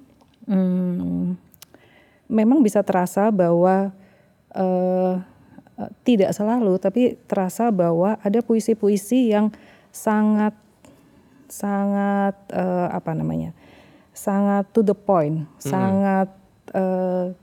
hmm, 0.48 1.36
memang 2.32 2.64
bisa 2.64 2.80
terasa 2.82 3.28
bahwa 3.30 3.92
uh, 4.56 5.20
tidak 6.06 6.32
selalu, 6.38 6.78
tapi 6.78 7.18
terasa 7.26 7.74
bahwa 7.74 8.18
ada 8.22 8.40
puisi-puisi 8.46 9.34
yang 9.34 9.50
sangat 9.92 10.56
sangat 11.52 12.36
uh, 12.56 12.88
apa 12.92 13.12
namanya 13.12 13.52
sangat 14.16 14.68
to 14.72 14.82
the 14.84 14.96
point 14.96 15.44
hmm. 15.44 15.60
sangat 15.60 16.30
uh, 16.72 17.36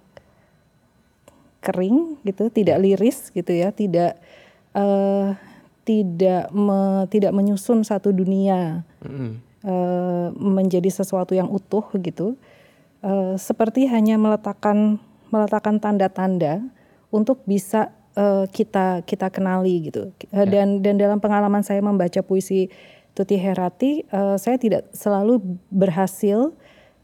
kering 1.60 2.16
gitu 2.24 2.48
tidak 2.48 2.80
liris 2.80 3.28
gitu 3.28 3.52
ya 3.52 3.68
tidak 3.68 4.16
uh, 4.72 5.36
tidak 5.84 6.48
me, 6.52 7.08
tidak 7.12 7.32
menyusun 7.32 7.84
satu 7.84 8.12
dunia 8.12 8.84
hmm. 9.04 9.32
uh, 9.64 10.28
menjadi 10.32 10.88
sesuatu 10.88 11.36
yang 11.36 11.52
utuh 11.52 11.84
gitu 12.00 12.36
uh, 13.04 13.36
seperti 13.36 13.84
hanya 13.88 14.16
meletakkan 14.16 15.00
meletakkan 15.28 15.76
tanda-tanda 15.76 16.64
untuk 17.12 17.44
bisa 17.44 17.92
uh, 18.18 18.44
kita 18.50 19.06
kita 19.06 19.30
kenali 19.30 19.88
gitu. 19.88 20.10
Uh, 20.34 20.44
dan 20.44 20.82
dan 20.82 20.98
dalam 20.98 21.22
pengalaman 21.22 21.62
saya 21.62 21.78
membaca 21.78 22.18
puisi 22.26 22.66
Tuti 23.14 23.38
Herati, 23.38 24.02
uh, 24.10 24.34
saya 24.34 24.58
tidak 24.58 24.90
selalu 24.90 25.38
berhasil 25.70 26.50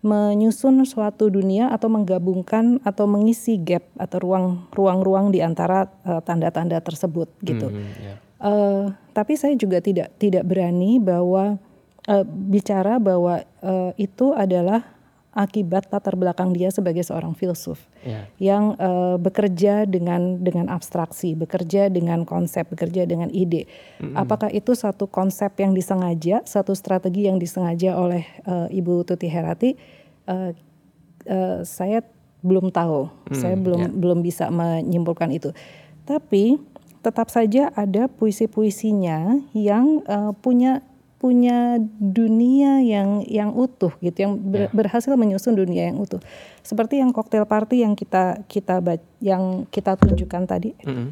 menyusun 0.05 0.85
suatu 0.85 1.33
dunia 1.33 1.73
atau 1.73 1.89
menggabungkan 1.89 2.77
atau 2.85 3.09
mengisi 3.09 3.57
gap 3.57 3.89
atau 3.97 4.21
ruang 4.21 4.69
ruang-ruang 4.77 5.33
di 5.33 5.41
antara 5.41 5.89
tanda-tanda 6.29 6.77
uh, 6.77 6.85
tersebut 6.85 7.33
gitu. 7.41 7.73
Mm, 7.73 7.89
yeah. 8.05 8.19
uh, 8.37 8.85
tapi 9.17 9.41
saya 9.41 9.57
juga 9.57 9.81
tidak 9.81 10.13
tidak 10.21 10.45
berani 10.45 11.01
bahwa 11.01 11.57
uh, 12.05 12.25
bicara 12.29 13.01
bahwa 13.01 13.49
uh, 13.65 13.97
itu 13.97 14.37
adalah 14.37 14.94
akibat 15.35 15.91
latar 15.91 16.15
belakang 16.15 16.55
dia 16.55 16.71
sebagai 16.71 17.03
seorang 17.03 17.35
filsuf 17.35 17.83
yeah. 18.07 18.25
yang 18.39 18.79
uh, 18.79 19.19
bekerja 19.19 19.83
dengan 19.85 20.39
dengan 20.39 20.71
abstraksi, 20.71 21.35
bekerja 21.35 21.91
dengan 21.91 22.23
konsep, 22.23 22.71
bekerja 22.71 23.05
dengan 23.05 23.29
ide. 23.35 23.67
Mm-hmm. 23.99 24.15
Apakah 24.15 24.49
itu 24.55 24.73
satu 24.79 25.11
konsep 25.11 25.51
yang 25.59 25.75
disengaja, 25.75 26.47
satu 26.47 26.73
strategi 26.73 27.27
yang 27.27 27.43
disengaja 27.43 27.99
oleh 27.99 28.23
uh, 28.47 28.71
Ibu 28.71 29.03
Tuti 29.03 29.27
Herati? 29.27 29.75
Uh, 30.25 30.55
uh, 31.27 31.61
saya 31.67 32.01
belum 32.41 32.71
tahu, 32.71 33.11
mm, 33.11 33.35
saya 33.35 33.59
belum 33.59 33.83
yeah. 33.91 33.93
belum 33.93 34.19
bisa 34.23 34.49
menyimpulkan 34.55 35.35
itu. 35.35 35.51
Tapi 36.07 36.63
tetap 37.03 37.29
saja 37.29 37.69
ada 37.77 38.09
puisi-puisinya 38.09 39.51
yang 39.53 40.01
uh, 40.09 40.33
punya 40.33 40.81
punya 41.25 41.81
dunia 41.97 42.85
yang 42.85 43.25
yang 43.25 43.57
utuh 43.57 43.97
gitu 44.05 44.29
yang 44.29 44.37
ber, 44.37 44.69
yeah. 44.69 44.73
berhasil 44.77 45.17
menyusun 45.17 45.57
dunia 45.57 45.89
yang 45.89 45.97
utuh 45.97 46.21
seperti 46.61 47.01
yang 47.01 47.17
koktail 47.17 47.49
party 47.49 47.81
yang 47.81 47.97
kita 47.97 48.45
kita 48.45 48.85
yang 49.25 49.65
kita 49.73 49.97
tunjukkan 49.97 50.45
tadi 50.45 50.77
mm 50.77 50.85
-hmm. 50.85 51.09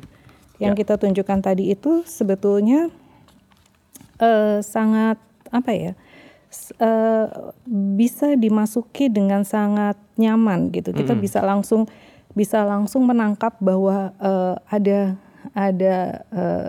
yang 0.61 0.77
yeah. 0.77 0.81
kita 0.85 1.01
tunjukkan 1.01 1.41
tadi 1.41 1.73
itu 1.73 2.05
sebetulnya 2.05 2.93
uh, 4.21 4.61
sangat 4.61 5.17
apa 5.49 5.73
ya 5.73 5.93
uh, 6.77 7.57
bisa 7.97 8.37
dimasuki 8.37 9.09
dengan 9.09 9.49
sangat 9.49 9.97
nyaman 10.21 10.69
gitu 10.77 10.93
kita 10.93 11.17
mm 11.17 11.25
-hmm. 11.25 11.25
bisa 11.25 11.41
langsung 11.41 11.89
bisa 12.37 12.69
langsung 12.69 13.09
menangkap 13.09 13.57
bahwa 13.65 14.13
uh, 14.21 14.61
ada 14.69 15.17
ada 15.57 15.97
uh, 16.29 16.69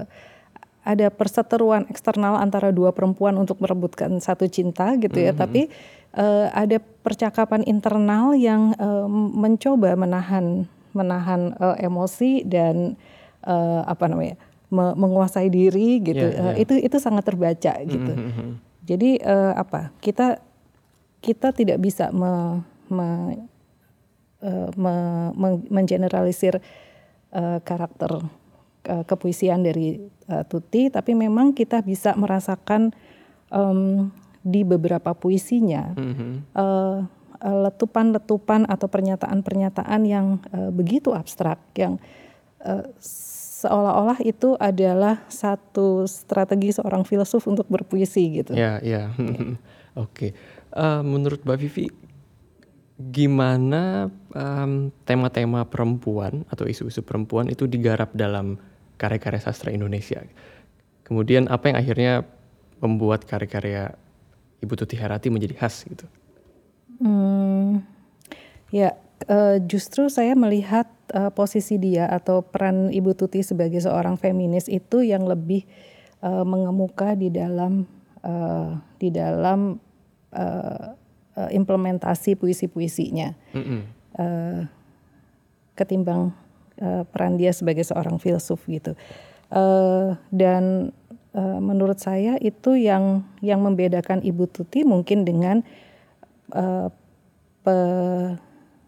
ada 0.83 1.07
perseteruan 1.07 1.87
eksternal 1.87 2.35
antara 2.35 2.75
dua 2.75 2.91
perempuan 2.91 3.39
untuk 3.39 3.63
merebutkan 3.63 4.19
satu 4.19 4.47
cinta 4.51 4.95
gitu 4.99 5.15
ya, 5.15 5.31
mm 5.31 5.35
-hmm. 5.35 5.43
tapi 5.43 5.61
uh, 6.19 6.51
ada 6.51 6.77
percakapan 7.01 7.63
internal 7.63 8.35
yang 8.35 8.75
uh, 8.77 9.07
mencoba 9.09 9.95
menahan 9.95 10.67
menahan 10.93 11.57
uh, 11.57 11.73
emosi 11.79 12.45
dan 12.45 12.99
uh, 13.47 13.81
apa 13.87 14.05
namanya 14.11 14.35
me 14.69 14.93
menguasai 14.93 15.49
diri 15.49 16.03
gitu. 16.03 16.27
Yeah, 16.29 16.53
yeah. 16.53 16.53
Uh, 16.53 16.55
itu 16.59 16.73
itu 16.77 16.97
sangat 16.99 17.25
terbaca 17.25 17.73
gitu. 17.81 18.13
Mm 18.13 18.29
-hmm. 18.29 18.49
Jadi 18.83 19.23
uh, 19.23 19.55
apa 19.55 19.95
kita 20.03 20.43
kita 21.23 21.55
tidak 21.55 21.79
bisa 21.79 22.11
me, 22.11 22.59
me, 22.91 23.09
uh, 24.43 24.67
me, 24.75 24.95
me, 25.31 25.49
mengeneralisir 25.71 26.59
uh, 27.31 27.63
karakter 27.63 28.19
uh, 28.87 29.03
kepuisian 29.07 29.63
dari 29.63 29.99
uh, 30.29 30.43
Tuti, 30.47 30.91
tapi 30.91 31.15
memang 31.15 31.55
kita 31.55 31.83
bisa 31.83 32.15
merasakan 32.15 32.91
um, 33.51 34.11
di 34.43 34.67
beberapa 34.67 35.15
puisinya 35.15 35.95
mm-hmm. 35.95 36.31
uh, 36.55 36.99
letupan-letupan 37.43 38.67
atau 38.67 38.87
pernyataan-pernyataan 38.87 40.01
yang 40.07 40.39
uh, 40.51 40.71
begitu 40.71 41.11
abstrak, 41.11 41.59
yang 41.75 41.99
uh, 42.63 42.83
seolah-olah 43.63 44.19
itu 44.23 44.59
adalah 44.59 45.23
satu 45.31 46.03
strategi 46.07 46.75
seorang 46.75 47.07
filsuf 47.07 47.47
untuk 47.47 47.67
berpuisi 47.71 48.43
gitu. 48.43 48.51
Ya, 48.55 48.83
ya. 48.83 49.11
Oke. 49.15 49.55
Okay. 49.95 50.31
Uh, 50.73 51.05
menurut 51.05 51.45
Mbak 51.45 51.57
Vivi, 51.61 51.85
gimana 52.99 54.07
um, 54.31 54.93
tema-tema 55.03 55.65
perempuan 55.67 56.45
atau 56.47 56.69
isu-isu 56.69 57.01
perempuan 57.01 57.49
itu 57.49 57.65
digarap 57.65 58.13
dalam 58.15 58.61
karya-karya 58.97 59.41
sastra 59.41 59.73
Indonesia. 59.73 60.21
Kemudian 61.03 61.51
apa 61.51 61.69
yang 61.71 61.77
akhirnya 61.77 62.13
membuat 62.79 63.27
karya-karya 63.27 63.95
Ibu 64.63 64.73
Tuti 64.79 64.95
Herati 64.95 65.27
menjadi 65.27 65.55
khas 65.59 65.83
gitu? 65.83 66.07
Hmm, 67.03 67.83
Ya, 68.73 68.97
uh, 69.29 69.61
justru 69.69 70.09
saya 70.09 70.33
melihat 70.33 70.89
uh, 71.13 71.29
posisi 71.29 71.77
dia 71.77 72.09
atau 72.09 72.41
peran 72.41 72.89
Ibu 72.89 73.13
Tuti 73.13 73.45
sebagai 73.45 73.77
seorang 73.77 74.17
feminis 74.17 74.65
itu 74.65 75.05
yang 75.05 75.29
lebih 75.29 75.61
uh, 76.25 76.41
mengemuka 76.41 77.13
di 77.13 77.29
dalam 77.29 77.85
uh, 78.25 78.73
di 78.97 79.13
dalam 79.13 79.77
uh, 80.33 80.97
implementasi 81.53 82.33
puisi-puisinya 82.33 83.37
mm 83.53 83.61
-hmm. 83.61 83.81
uh, 84.17 84.59
ketimbang 85.77 86.33
uh, 86.83 87.03
peran 87.07 87.39
dia 87.39 87.55
sebagai 87.55 87.87
seorang 87.87 88.19
filsuf 88.19 88.59
gitu. 88.67 88.93
Uh, 89.47 90.19
dan 90.33 90.91
uh, 91.31 91.59
menurut 91.63 91.97
saya 91.97 92.35
itu 92.43 92.75
yang 92.75 93.23
yang 93.39 93.63
membedakan 93.63 94.19
Ibu 94.19 94.51
Tuti 94.51 94.83
mungkin 94.83 95.23
dengan 95.23 95.63
uh, 96.51 96.91
pe, 97.63 97.77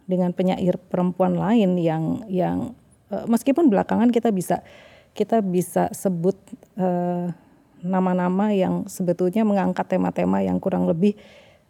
dengan 0.06 0.36
penyair 0.36 0.76
perempuan 0.78 1.40
lain 1.40 1.80
yang 1.80 2.28
yang 2.28 2.76
uh, 3.10 3.26
meskipun 3.26 3.72
belakangan 3.72 4.12
kita 4.12 4.30
bisa 4.36 4.62
kita 5.16 5.40
bisa 5.40 5.88
sebut 5.96 6.36
nama 6.76 7.32
nama-nama 7.86 8.52
yang 8.52 8.90
sebetulnya 8.90 9.46
mengangkat 9.46 9.86
tema-tema 9.86 10.42
yang 10.42 10.60
kurang 10.60 10.90
lebih 10.90 11.16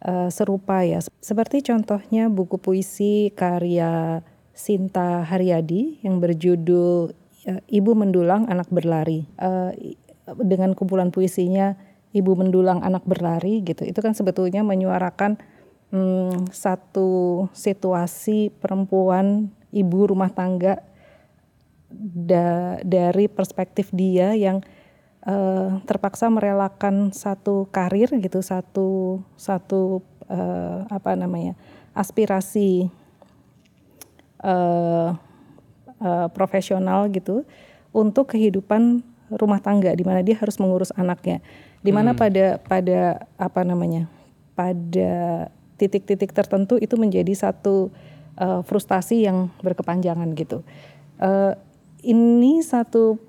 uh, 0.02 0.32
serupa 0.32 0.82
ya. 0.82 0.98
Seperti 1.20 1.62
contohnya 1.62 2.26
buku 2.32 2.56
puisi 2.58 3.30
karya 3.36 4.24
Sinta 4.56 5.20
Haryadi 5.28 6.00
yang 6.00 6.16
berjudul 6.16 7.12
uh, 7.44 7.62
Ibu 7.68 7.92
Mendulang 7.92 8.48
Anak 8.48 8.72
Berlari. 8.72 9.28
Uh, 9.36 9.76
dengan 10.40 10.74
kumpulan 10.74 11.14
puisinya 11.14 11.78
Ibu 12.16 12.32
Mendulang 12.34 12.80
Anak 12.80 13.04
Berlari 13.04 13.60
gitu. 13.62 13.84
Itu 13.84 14.00
kan 14.00 14.16
sebetulnya 14.16 14.64
menyuarakan 14.64 15.38
hmm, 15.92 16.50
satu 16.50 17.46
situasi 17.52 18.50
perempuan 18.58 19.52
ibu 19.70 20.08
rumah 20.08 20.32
tangga 20.32 20.82
da, 21.92 22.78
dari 22.82 23.28
perspektif 23.28 23.92
dia 23.92 24.34
yang 24.34 24.64
uh, 25.26 25.78
terpaksa 25.84 26.32
merelakan 26.32 27.14
satu 27.14 27.68
karir 27.70 28.10
gitu 28.18 28.40
satu 28.42 29.20
satu 29.38 30.02
uh, 30.26 30.88
apa 30.90 31.14
namanya 31.14 31.54
aspirasi 31.92 32.90
uh, 34.46 35.18
uh, 35.98 36.28
profesional 36.30 37.10
gitu 37.10 37.42
untuk 37.90 38.30
kehidupan 38.30 39.02
rumah 39.34 39.58
tangga 39.58 39.90
di 39.90 40.06
mana 40.06 40.22
dia 40.22 40.38
harus 40.38 40.54
mengurus 40.62 40.94
anaknya 40.94 41.42
di 41.82 41.90
mana 41.90 42.14
hmm. 42.14 42.18
pada 42.18 42.46
pada 42.62 42.98
apa 43.34 43.60
namanya 43.66 44.06
pada 44.54 45.46
titik-titik 45.76 46.32
tertentu 46.32 46.80
itu 46.80 46.96
menjadi 46.96 47.30
satu 47.36 47.92
uh, 48.40 48.64
frustasi 48.64 49.28
yang 49.28 49.52
berkepanjangan 49.60 50.32
gitu. 50.32 50.64
Uh, 51.20 51.52
ini 52.00 52.64
satu 52.64 53.20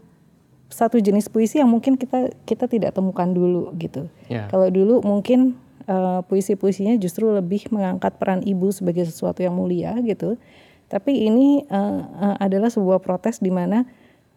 satu 0.68 1.00
jenis 1.00 1.32
puisi 1.32 1.60
yang 1.60 1.72
mungkin 1.72 1.96
kita 1.96 2.32
kita 2.44 2.68
tidak 2.68 2.96
temukan 2.96 3.28
dulu 3.28 3.72
gitu. 3.80 4.08
Yeah. 4.32 4.48
Kalau 4.52 4.68
dulu 4.72 5.04
mungkin 5.04 5.60
uh, 5.88 6.24
puisi-puisinya 6.28 6.96
justru 7.00 7.32
lebih 7.32 7.72
mengangkat 7.72 8.20
peran 8.20 8.44
ibu 8.44 8.72
sebagai 8.72 9.08
sesuatu 9.08 9.44
yang 9.44 9.56
mulia 9.56 9.96
gitu. 10.04 10.36
Tapi 10.88 11.28
ini 11.28 11.68
uh, 11.68 12.02
uh, 12.04 12.36
adalah 12.40 12.72
sebuah 12.72 13.04
protes 13.04 13.44
di 13.44 13.52
mana 13.52 13.84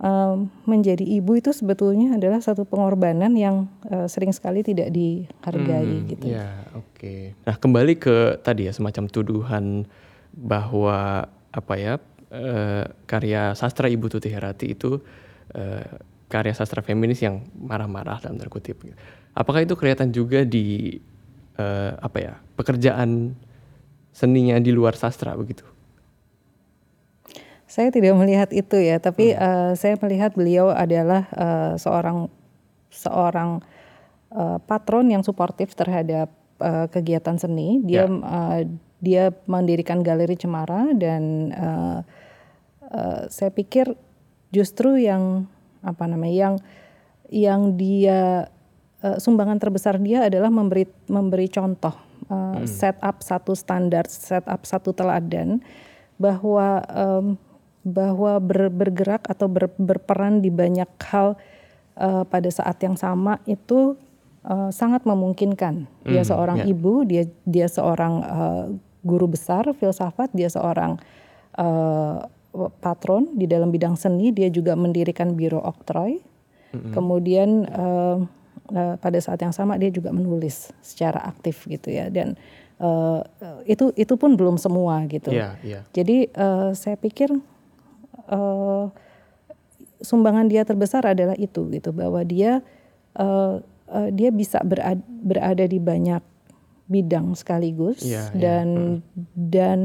um, 0.03 0.51
menjadi 0.67 1.05
ibu 1.05 1.39
itu 1.39 1.55
sebetulnya 1.55 2.17
adalah 2.17 2.43
satu 2.43 2.67
pengorbanan 2.67 3.37
yang 3.39 3.71
uh, 3.87 4.09
sering 4.11 4.35
sekali 4.35 4.65
tidak 4.67 4.91
dihargai 4.91 5.95
hmm, 6.03 6.07
gitu. 6.11 6.27
Ya, 6.35 6.67
oke. 6.75 6.99
Okay. 6.99 7.21
Nah, 7.47 7.55
kembali 7.55 7.95
ke 8.01 8.41
tadi 8.43 8.67
ya 8.67 8.73
semacam 8.75 9.07
tuduhan 9.07 9.87
bahwa 10.35 11.31
apa 11.51 11.75
ya 11.79 11.95
uh, 12.35 12.85
karya 13.05 13.55
sastra 13.55 13.87
Ibu 13.87 14.11
Tuti 14.11 14.31
Herati 14.33 14.75
itu 14.75 14.99
uh, 15.55 15.87
karya 16.31 16.55
sastra 16.55 16.81
feminis 16.81 17.21
yang 17.21 17.47
marah-marah 17.59 18.23
dalam 18.23 18.39
tanda 18.39 18.51
kutip. 18.51 18.87
Apakah 19.35 19.67
itu 19.67 19.75
kelihatan 19.75 20.15
juga 20.15 20.47
di 20.47 20.99
uh, 21.59 21.95
apa 21.99 22.19
ya 22.23 22.35
pekerjaan 22.55 23.35
seninya 24.15 24.59
di 24.63 24.71
luar 24.71 24.95
sastra 24.95 25.35
begitu? 25.35 25.67
Saya 27.71 27.95
tidak 27.95 28.19
melihat 28.19 28.51
itu 28.51 28.83
ya, 28.83 28.99
tapi 28.99 29.31
hmm. 29.31 29.39
uh, 29.39 29.73
saya 29.79 29.95
melihat 30.03 30.35
beliau 30.35 30.75
adalah 30.75 31.31
uh, 31.39 31.79
seorang 31.79 32.27
seorang 32.91 33.63
uh, 34.35 34.59
patron 34.67 35.07
yang 35.07 35.23
suportif 35.23 35.79
terhadap 35.79 36.35
uh, 36.59 36.91
kegiatan 36.91 37.39
seni. 37.39 37.79
Dia 37.87 38.05
yeah. 38.05 38.11
Ya. 38.11 38.27
uh, 38.27 38.61
dia 39.01 39.25
mendirikan 39.47 40.03
galeri 40.03 40.35
Cemara 40.35 40.91
dan 40.99 41.55
uh, 41.55 41.99
uh, 42.91 43.23
saya 43.31 43.55
pikir 43.55 43.95
justru 44.51 44.99
yang 45.01 45.47
apa 45.81 46.05
namanya 46.05 46.37
yang 46.37 46.55
yang 47.31 47.63
dia 47.79 48.51
uh, 49.01 49.17
sumbangan 49.17 49.63
terbesar 49.63 49.97
dia 50.03 50.27
adalah 50.27 50.51
memberi 50.51 50.85
memberi 51.07 51.47
contoh 51.47 51.95
uh, 52.29 52.61
hmm. 52.61 52.67
set 52.67 52.99
up 53.01 53.23
satu 53.23 53.55
standar, 53.55 54.05
set 54.11 54.45
up 54.45 54.67
satu 54.67 54.93
teladan 54.93 55.63
bahwa 56.21 56.85
um, 56.93 57.39
bahwa 57.81 58.37
ber, 58.41 58.69
bergerak 58.69 59.25
atau 59.29 59.49
ber, 59.49 59.73
berperan 59.81 60.45
di 60.45 60.53
banyak 60.53 60.89
hal 61.09 61.37
uh, 61.97 62.25
pada 62.29 62.49
saat 62.53 62.77
yang 62.85 62.97
sama 62.97 63.41
itu 63.49 63.97
uh, 64.45 64.69
sangat 64.69 65.09
memungkinkan. 65.09 65.89
Dia 66.05 66.23
mm, 66.23 66.29
seorang 66.29 66.59
yeah. 66.65 66.73
ibu, 66.73 66.93
dia 67.09 67.25
dia 67.49 67.67
seorang 67.69 68.15
uh, 68.21 68.65
guru 69.01 69.33
besar 69.33 69.65
filsafat, 69.73 70.29
dia 70.37 70.53
seorang 70.53 71.01
uh, 71.57 72.21
patron 72.85 73.33
di 73.33 73.49
dalam 73.49 73.73
bidang 73.73 73.97
seni, 73.97 74.29
dia 74.35 74.53
juga 74.53 74.77
mendirikan 74.77 75.33
biro 75.33 75.61
oktroy. 75.65 76.21
Mm-hmm. 76.71 76.93
Kemudian 76.93 77.49
uh, 77.73 78.17
uh, 78.71 78.95
pada 79.01 79.19
saat 79.19 79.41
yang 79.43 79.57
sama 79.57 79.81
dia 79.81 79.91
juga 79.91 80.15
menulis 80.15 80.71
secara 80.85 81.25
aktif 81.27 81.67
gitu 81.67 81.91
ya 81.91 82.07
dan 82.13 82.39
uh, 82.79 83.23
itu 83.67 83.91
itu 83.99 84.15
pun 84.15 84.35
belum 84.39 84.57
semua 84.57 85.03
gitu. 85.11 85.35
Yeah, 85.35 85.59
yeah. 85.63 85.83
Jadi 85.91 86.31
uh, 86.35 86.73
saya 86.73 86.95
pikir 86.95 87.31
uh, 88.31 88.89
sumbangan 90.01 90.49
dia 90.49 90.65
terbesar 90.65 91.05
adalah 91.05 91.37
itu 91.37 91.69
gitu 91.69 91.93
bahwa 91.93 92.25
dia 92.25 92.65
uh, 93.19 93.61
uh, 93.91 94.09
dia 94.15 94.33
bisa 94.33 94.63
berada, 94.65 95.03
berada 95.05 95.65
di 95.67 95.77
banyak 95.77 96.23
bidang 96.91 97.39
sekaligus 97.39 98.03
yeah, 98.03 98.33
iya. 98.35 98.41
dan 98.41 98.67
yeah. 98.67 98.99
Hmm. 98.99 99.27
dan 99.37 99.79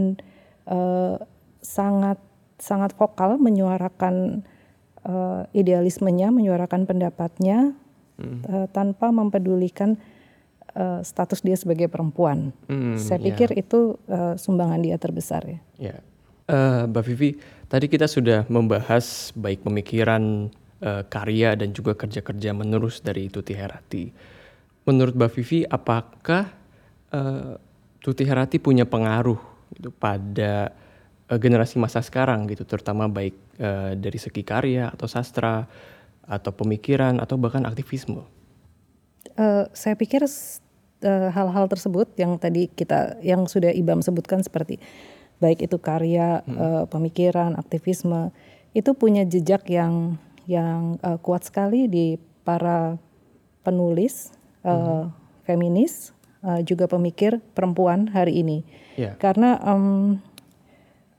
uh, 0.66 1.16
sangat 1.62 2.18
sangat 2.58 2.96
vokal 2.96 3.38
menyuarakan 3.38 4.46
uh, 5.06 5.44
idealismenya, 5.52 6.32
menyuarakan 6.32 6.88
pendapatnya 6.88 7.76
mm. 8.18 8.40
uh, 8.48 8.68
tanpa 8.72 9.12
mempedulikan 9.12 10.00
uh, 10.74 11.04
status 11.04 11.44
dia 11.44 11.60
sebagai 11.60 11.92
perempuan. 11.92 12.56
Mm, 12.72 12.96
Saya 12.96 13.20
iya. 13.22 13.26
pikir 13.32 13.50
itu 13.60 14.00
uh, 14.08 14.40
sumbangan 14.40 14.80
dia 14.82 14.96
terbesar 14.96 15.44
ya. 15.46 15.60
Yeah. 15.78 16.00
Uh, 16.46 16.86
Mbak 16.90 17.04
Vivi, 17.10 17.30
Tadi 17.66 17.90
kita 17.90 18.06
sudah 18.06 18.46
membahas 18.46 19.34
baik 19.34 19.66
pemikiran, 19.66 20.54
uh, 20.86 21.04
karya 21.10 21.58
dan 21.58 21.74
juga 21.74 21.98
kerja-kerja 21.98 22.54
menerus 22.54 23.02
dari 23.02 23.26
Tuti 23.32 23.58
Herati. 23.58 24.14
Menurut 24.86 25.18
Mbak 25.18 25.32
Vivi, 25.34 25.66
apakah 25.66 26.54
uh, 27.10 27.58
Tuti 28.06 28.22
Herati 28.22 28.62
punya 28.62 28.86
pengaruh 28.86 29.42
gitu 29.74 29.90
pada 29.90 30.70
uh, 31.26 31.38
generasi 31.42 31.82
masa 31.82 32.06
sekarang 32.06 32.46
gitu, 32.54 32.70
terutama 32.70 33.10
baik 33.10 33.34
uh, 33.58 33.98
dari 33.98 34.22
segi 34.22 34.46
karya 34.46 34.94
atau 34.94 35.10
sastra 35.10 35.66
atau 36.26 36.54
pemikiran 36.54 37.18
atau 37.18 37.38
bahkan 37.42 37.66
aktivisme? 37.66 38.22
Uh, 39.36 39.66
saya 39.74 39.98
pikir 39.98 40.22
hal-hal 41.02 41.66
uh, 41.66 41.70
tersebut 41.70 42.14
yang 42.16 42.38
tadi 42.38 42.70
kita 42.70 43.18
yang 43.26 43.50
sudah 43.50 43.74
Ibam 43.74 44.06
sebutkan 44.06 44.46
seperti 44.46 44.78
baik 45.46 45.62
itu 45.62 45.78
karya, 45.78 46.42
hmm. 46.42 46.58
uh, 46.58 46.84
pemikiran, 46.90 47.54
aktivisme, 47.54 48.34
itu 48.74 48.98
punya 48.98 49.22
jejak 49.22 49.70
yang 49.70 50.18
yang 50.50 50.98
uh, 51.06 51.22
kuat 51.22 51.46
sekali 51.46 51.86
di 51.86 52.18
para 52.42 52.98
penulis 53.62 54.34
uh, 54.66 55.06
hmm. 55.06 55.06
feminis, 55.46 56.18
uh, 56.42 56.66
juga 56.66 56.90
pemikir 56.90 57.38
perempuan 57.54 58.10
hari 58.10 58.42
ini. 58.42 58.66
Yeah. 58.98 59.14
Karena 59.22 59.62
um, 59.62 60.18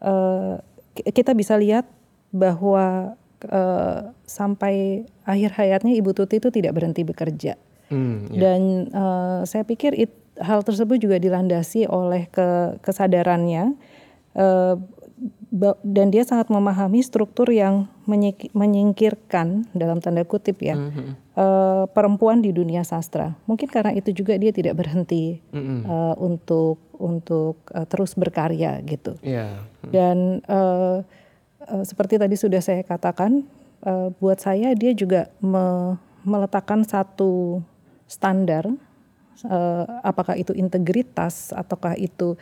uh, 0.03 0.59
kita 0.95 1.35
bisa 1.39 1.55
lihat 1.55 1.87
bahwa 2.35 3.15
uh, 3.47 3.99
sampai 4.27 5.07
akhir 5.23 5.55
hayatnya 5.55 5.95
Ibu 5.99 6.11
Tuti 6.15 6.43
itu 6.43 6.51
tidak 6.51 6.75
berhenti 6.79 7.07
bekerja. 7.07 7.55
Hmm, 7.87 8.27
yeah. 8.35 8.41
Dan 8.43 8.61
uh, 8.91 9.41
saya 9.47 9.62
pikir 9.62 9.95
it, 9.95 10.11
hal 10.43 10.62
tersebut 10.67 10.99
juga 10.99 11.17
dilandasi 11.23 11.87
oleh 11.87 12.27
ke, 12.31 12.79
kesadarannya 12.83 13.79
Eh, 14.37 14.77
dan 15.81 16.12
dia 16.12 16.29
sangat 16.29 16.53
memahami 16.53 17.01
struktur 17.01 17.49
yang 17.49 17.88
menyingkirkan 18.53 19.64
dalam 19.72 20.05
tanda 20.05 20.20
kutip 20.29 20.61
ya 20.61 20.77
eh, 20.77 21.85
perempuan 21.88 22.44
di 22.44 22.53
dunia 22.53 22.85
sastra. 22.85 23.33
Mungkin 23.49 23.64
karena 23.72 23.96
itu 23.96 24.12
juga 24.12 24.37
dia 24.37 24.53
tidak 24.53 24.77
berhenti 24.77 25.40
eh, 25.40 26.14
untuk 26.20 26.77
untuk 27.01 27.64
eh, 27.72 27.88
terus 27.88 28.12
berkarya 28.12 28.85
gitu. 28.85 29.16
Iya. 29.25 29.64
Dan 29.88 30.44
eh, 30.44 30.99
eh, 31.64 31.85
seperti 31.88 32.20
tadi 32.20 32.37
sudah 32.37 32.61
saya 32.61 32.85
katakan, 32.85 33.49
buat 34.18 34.42
saya 34.42 34.75
dia 34.75 34.90
juga 34.96 35.31
me- 35.38 35.94
meletakkan 36.27 36.83
satu 36.83 37.62
standar, 38.11 38.66
apakah 40.03 40.35
itu 40.35 40.51
integritas 40.57 41.55
ataukah 41.55 41.94
itu 41.94 42.35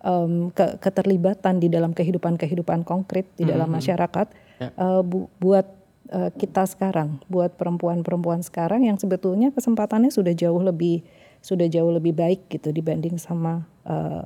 em, 0.00 0.50
ke- 0.50 0.78
keterlibatan 0.78 1.58
di 1.58 1.66
dalam 1.66 1.90
kehidupan-kehidupan 1.90 2.82
konkret 2.82 3.26
di 3.34 3.44
dalam 3.44 3.66
masyarakat, 3.68 4.26
Ya. 4.58 4.70
eh, 4.70 5.02
bu- 5.02 5.30
buat 5.38 5.66
eh, 6.08 6.32
kita 6.32 6.64
sekarang, 6.64 7.20
buat 7.26 7.52
perempuan-perempuan 7.54 8.40
sekarang 8.40 8.80
yang 8.80 8.96
sebetulnya 8.96 9.52
kesempatannya 9.52 10.08
sudah 10.08 10.32
jauh 10.32 10.58
lebih 10.58 11.04
sudah 11.38 11.68
jauh 11.68 11.92
lebih 11.92 12.10
baik 12.12 12.48
gitu 12.48 12.72
dibanding 12.72 13.14
sama 13.14 13.62
eh, 13.84 14.24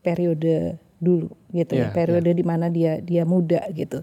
periode 0.00 0.76
dulu 0.96 1.28
gitu 1.50 1.76
ya 1.76 1.90
Iya, 1.90 1.94
periode 1.94 2.30
di 2.32 2.40
mana 2.40 2.66
dia 2.68 2.98
dia 2.98 3.22
muda 3.24 3.60
gitu. 3.70 4.00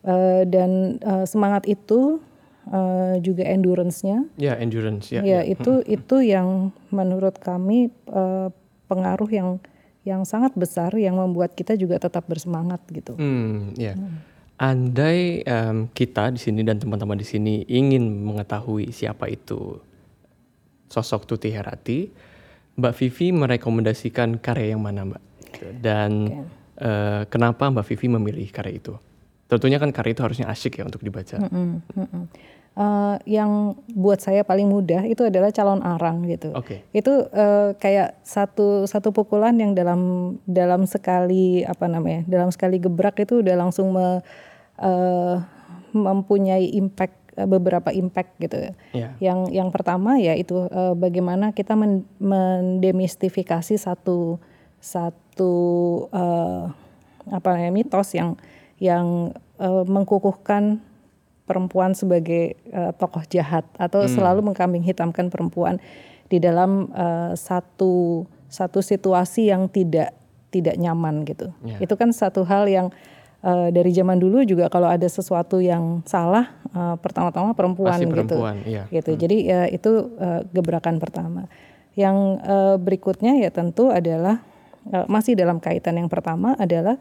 Eh, 0.00 0.42
dan 0.48 0.96
eh, 0.96 1.26
semangat 1.28 1.68
itu 1.68 2.24
eh, 2.66 3.20
juga 3.20 3.44
endurance-nya. 3.44 4.24
Ya, 4.34 4.56
endurance 4.56 5.12
ya. 5.12 5.20
ya 5.20 5.40
itu 5.44 5.84
itu 5.84 6.16
yang 6.24 6.72
menurut 6.88 7.36
kami 7.36 7.88
eh, 8.08 8.48
pengaruh 8.86 9.28
yang 9.28 9.48
yang 10.04 10.24
sangat 10.24 10.56
besar 10.56 10.96
yang 10.96 11.20
membuat 11.20 11.52
kita 11.52 11.76
juga 11.76 12.00
tetap 12.00 12.24
bersemangat 12.24 12.80
gitu 12.88 13.14
Hmm, 13.20 13.76
ya. 13.76 13.96
Andai 14.60 15.40
em, 15.40 15.88
kita 15.92 16.32
di 16.32 16.40
sini 16.40 16.60
dan 16.60 16.76
teman-teman 16.76 17.16
di 17.16 17.24
sini 17.24 17.64
ingin 17.64 18.24
mengetahui 18.24 18.92
siapa 18.92 19.28
itu 19.32 19.80
sosok 20.92 21.24
Tuti 21.24 21.48
Herati, 21.48 22.12
Mbak 22.76 22.92
Vivi 22.98 23.32
merekomendasikan 23.32 24.36
karya 24.36 24.76
yang 24.76 24.82
mana, 24.84 25.08
Mbak? 25.08 25.22
Dan 25.80 26.10
eh, 26.76 27.22
kenapa 27.32 27.72
Mbak 27.72 27.86
Vivi 27.88 28.06
memilih 28.12 28.48
karya 28.52 28.76
itu? 28.76 28.94
Tentunya 29.48 29.80
kan 29.80 29.90
karya 29.96 30.12
itu 30.12 30.22
harusnya 30.22 30.46
asyik 30.52 30.78
ya 30.78 30.84
untuk 30.84 31.00
dibaca. 31.00 31.40
Mm, 31.40 31.80
mm, 31.80 32.06
mm. 32.06 32.24
Eh, 32.70 33.16
yang 33.26 33.74
buat 33.98 34.22
saya 34.22 34.46
paling 34.46 34.70
mudah 34.70 35.02
itu 35.02 35.26
adalah 35.26 35.50
calon 35.50 35.82
arang 35.82 36.22
gitu 36.30 36.54
Oke. 36.54 36.86
itu 36.94 37.10
eh, 37.34 37.74
kayak 37.74 38.22
satu 38.22 38.86
satu 38.86 39.10
pukulan 39.10 39.58
yang 39.58 39.74
dalam 39.74 40.32
dalam 40.46 40.86
sekali 40.86 41.66
apa 41.66 41.90
namanya 41.90 42.22
dalam 42.30 42.48
sekali 42.54 42.78
gebrak 42.78 43.18
itu 43.26 43.42
udah 43.42 43.58
langsung 43.58 43.90
me- 43.90 44.22
eh, 44.78 45.36
mempunyai 45.92 46.70
impact 46.78 47.34
beberapa 47.42 47.90
impact 47.90 48.38
gitu 48.38 48.56
ya. 48.62 48.72
Ya. 48.94 49.08
Yang 49.18 49.38
yang 49.50 49.68
pertama 49.74 50.22
ya 50.22 50.38
itu 50.38 50.70
eh, 50.70 50.94
bagaimana 50.94 51.50
kita 51.50 51.74
men- 51.74 52.06
mendemistifikasi 52.22 53.82
satu 53.82 54.38
satu 54.78 55.52
eh, 56.14 56.64
apa 57.34 57.46
namanya 57.50 57.74
mitos 57.74 58.14
yang 58.14 58.38
yang 58.78 59.34
eh, 59.58 59.84
mengkukuhkan 59.90 60.86
perempuan 61.50 61.98
sebagai 61.98 62.54
eh, 62.54 62.92
tokoh 62.94 63.26
jahat 63.26 63.66
atau 63.74 64.06
selalu 64.06 64.46
mengkambing 64.46 64.86
hitamkan 64.86 65.34
perempuan 65.34 65.82
di 66.30 66.38
dalam 66.38 66.86
eh, 66.94 67.34
satu 67.34 68.22
satu 68.46 68.78
situasi 68.78 69.50
yang 69.50 69.66
tidak 69.66 70.14
tidak 70.54 70.78
nyaman 70.78 71.26
gitu. 71.26 71.50
Ya. 71.66 71.82
Itu 71.82 71.98
kan 71.98 72.14
satu 72.14 72.46
hal 72.46 72.70
yang 72.70 72.94
eh, 73.42 73.68
dari 73.74 73.90
zaman 73.90 74.22
dulu 74.22 74.46
juga 74.46 74.70
kalau 74.70 74.86
ada 74.86 75.06
sesuatu 75.10 75.58
yang 75.58 76.06
salah 76.06 76.54
eh, 76.70 76.96
pertama-tama 77.02 77.50
perempuan, 77.58 77.98
Pasti 77.98 78.06
gitu. 78.06 78.14
perempuan, 78.14 78.56
iya. 78.62 78.86
Gitu. 78.86 79.18
Jadi 79.18 79.36
ya 79.50 79.66
itu 79.66 80.14
eh, 80.22 80.46
gebrakan 80.54 81.02
pertama. 81.02 81.50
Yang 81.98 82.16
eh, 82.46 82.76
berikutnya 82.78 83.42
ya 83.42 83.50
tentu 83.50 83.90
adalah 83.90 84.38
eh, 84.86 85.06
masih 85.10 85.34
dalam 85.34 85.58
kaitan 85.58 85.98
yang 85.98 86.06
pertama 86.06 86.54
adalah 86.58 86.94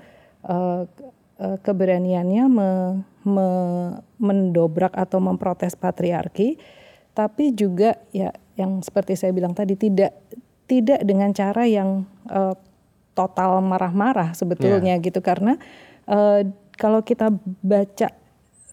eh, 0.46 0.82
eh, 1.40 1.58
keberaniannya 1.64 2.46
me- 2.52 3.00
me- 3.24 3.98
mendobrak 4.20 4.94
atau 4.94 5.24
memprotes 5.24 5.74
patriarki, 5.80 6.60
tapi 7.16 7.56
juga 7.56 7.96
ya 8.12 8.36
yang 8.60 8.84
seperti 8.84 9.16
saya 9.16 9.32
bilang 9.32 9.56
tadi 9.56 9.80
tidak 9.80 10.12
tidak 10.70 11.02
dengan 11.02 11.32
cara 11.34 11.66
yang 11.66 12.06
eh, 12.30 12.56
total 13.18 13.60
marah-marah 13.60 14.32
sebetulnya 14.38 14.96
gitu 15.02 15.20
karena 15.20 15.58
eh, 16.08 16.48
kalau 16.80 17.04
kita 17.04 17.34
baca 17.64 18.08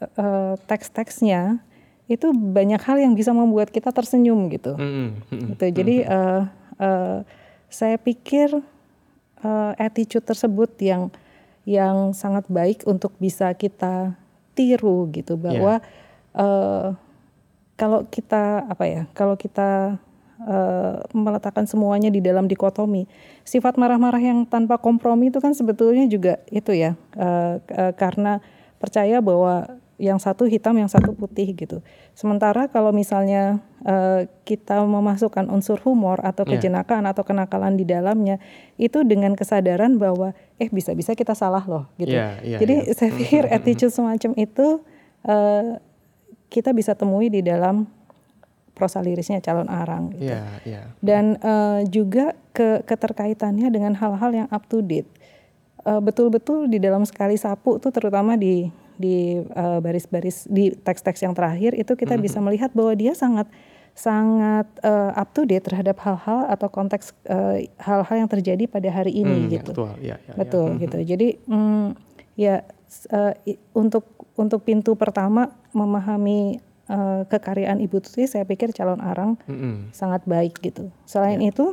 eh, 0.02 0.54
teks-teksnya 0.66 1.62
itu 2.06 2.30
banyak 2.30 2.78
hal 2.86 3.02
yang 3.02 3.18
bisa 3.18 3.34
membuat 3.34 3.74
kita 3.74 3.90
tersenyum 3.90 4.46
gitu. 4.46 4.78
Mm, 4.78 4.86
mm, 4.86 5.06
mm. 5.26 5.46
Gitu. 5.54 5.64
Jadi 5.74 5.96
eh, 6.06 6.42
eh, 6.78 7.18
saya 7.66 7.96
pikir 7.98 8.54
eh, 9.42 9.72
attitude 9.82 10.22
tersebut 10.22 10.70
yang 10.78 11.10
yang 11.66 12.14
sangat 12.14 12.46
baik 12.46 12.86
untuk 12.86 13.10
bisa 13.18 13.50
kita 13.52 14.14
tiru 14.54 15.10
gitu 15.10 15.34
bahwa 15.36 15.82
eh, 16.32 16.88
kalau 17.76 18.08
kita 18.08 18.64
apa 18.64 18.84
ya 18.86 19.02
kalau 19.12 19.36
kita 19.36 19.98
eh, 20.40 20.96
meletakkan 21.12 21.66
semuanya 21.68 22.08
di 22.08 22.22
dalam 22.22 22.46
dikotomi 22.46 23.04
sifat 23.42 23.76
marah-marah 23.76 24.22
yang 24.22 24.46
tanpa 24.46 24.78
kompromi 24.78 25.28
itu 25.28 25.42
kan 25.42 25.52
sebetulnya 25.52 26.06
juga 26.06 26.40
itu 26.48 26.72
ya 26.72 26.94
eh, 27.18 27.60
eh, 27.66 27.92
karena 27.98 28.40
percaya 28.78 29.18
bahwa 29.20 29.66
yang 29.96 30.20
satu 30.20 30.44
hitam 30.44 30.76
yang 30.76 30.92
satu 30.92 31.16
putih 31.16 31.56
gitu 31.56 31.80
sementara 32.12 32.68
kalau 32.68 32.92
misalnya 32.92 33.64
eh, 33.84 34.28
kita 34.44 34.84
memasukkan 34.84 35.48
unsur 35.48 35.80
humor 35.84 36.20
atau 36.20 36.44
Iya. 36.44 36.60
kejenakaan 36.60 37.08
atau 37.08 37.24
kenakalan 37.24 37.80
di 37.80 37.88
dalamnya 37.88 38.36
itu 38.76 39.04
dengan 39.08 39.32
kesadaran 39.32 39.96
bahwa 39.96 40.36
eh 40.56 40.68
bisa-bisa 40.72 41.12
kita 41.12 41.36
salah 41.36 41.62
loh 41.64 41.84
gitu 42.00 42.16
Iya, 42.16 42.40
iya, 42.40 42.58
jadi 42.58 42.74
iya. 42.88 42.94
saya 42.96 43.10
pikir 43.12 43.44
attitude 43.56 43.92
semacam 43.92 44.32
itu 44.36 44.80
eh, 45.28 45.80
kita 46.48 46.72
bisa 46.72 46.96
temui 46.96 47.28
di 47.28 47.44
dalam 47.44 47.84
prosa 48.76 49.00
lirisnya 49.00 49.40
calon 49.40 49.68
arang 49.72 50.12
gitu. 50.16 50.32
Iya, 50.32 50.44
iya. 50.64 50.82
dan 51.04 51.36
eh, 51.40 51.80
juga 51.88 52.36
ke 52.56 52.84
keterkaitannya 52.88 53.68
dengan 53.68 53.92
hal-hal 53.96 54.30
yang 54.32 54.48
up 54.48 54.64
to 54.68 54.80
date 54.80 55.08
Eh, 55.86 56.02
betul-betul 56.02 56.66
di 56.66 56.82
dalam 56.82 57.06
sekali 57.06 57.38
sapu 57.38 57.78
tuh 57.78 57.94
terutama 57.94 58.34
di 58.34 58.66
di 58.96 59.38
baris-baris 59.54 60.48
di 60.48 60.72
teks-teks 60.72 61.20
yang 61.20 61.36
terakhir 61.36 61.76
itu 61.76 61.92
kita 61.94 62.16
bisa 62.16 62.40
melihat 62.40 62.72
bahwa 62.72 62.96
dia 62.96 63.12
sangat 63.12 63.46
sangat 63.96 64.68
eh, 64.84 65.12
up 65.16 65.32
to 65.32 65.48
date 65.48 65.64
terhadap 65.64 65.96
hal-hal 66.04 66.44
atau 66.46 66.68
konteks 66.68 67.16
eh, 67.24 67.72
hal-hal 67.80 68.16
yang 68.20 68.28
terjadi 68.28 68.68
pada 68.68 68.92
hari 68.92 69.16
ini 69.16 69.48
Hmm, 69.48 69.50
gitu. 69.50 69.72
Betul, 69.72 69.90
ya, 69.98 70.20
ya, 70.20 70.30
ya. 70.30 70.34
betul 70.36 70.68
gitu. 70.76 70.96
jadi 71.00 71.28
mm, 71.42 71.86
ya 72.36 72.60
i- 73.42 73.56
untuk 73.72 74.04
untuk 74.36 74.60
pintu 74.62 74.94
pertama 74.94 75.48
memahami 75.72 76.60
eh, 76.86 77.22
kekaryaan 77.24 77.80
ibu 77.80 77.96
tuti 77.98 78.28
saya 78.28 78.44
pikir 78.44 78.76
calon 78.76 79.00
arang 79.00 79.40
Mm-mm. 79.48 79.88
sangat 79.90 80.28
baik 80.28 80.60
gitu. 80.60 80.92
Selain 81.08 81.40
itu 81.40 81.72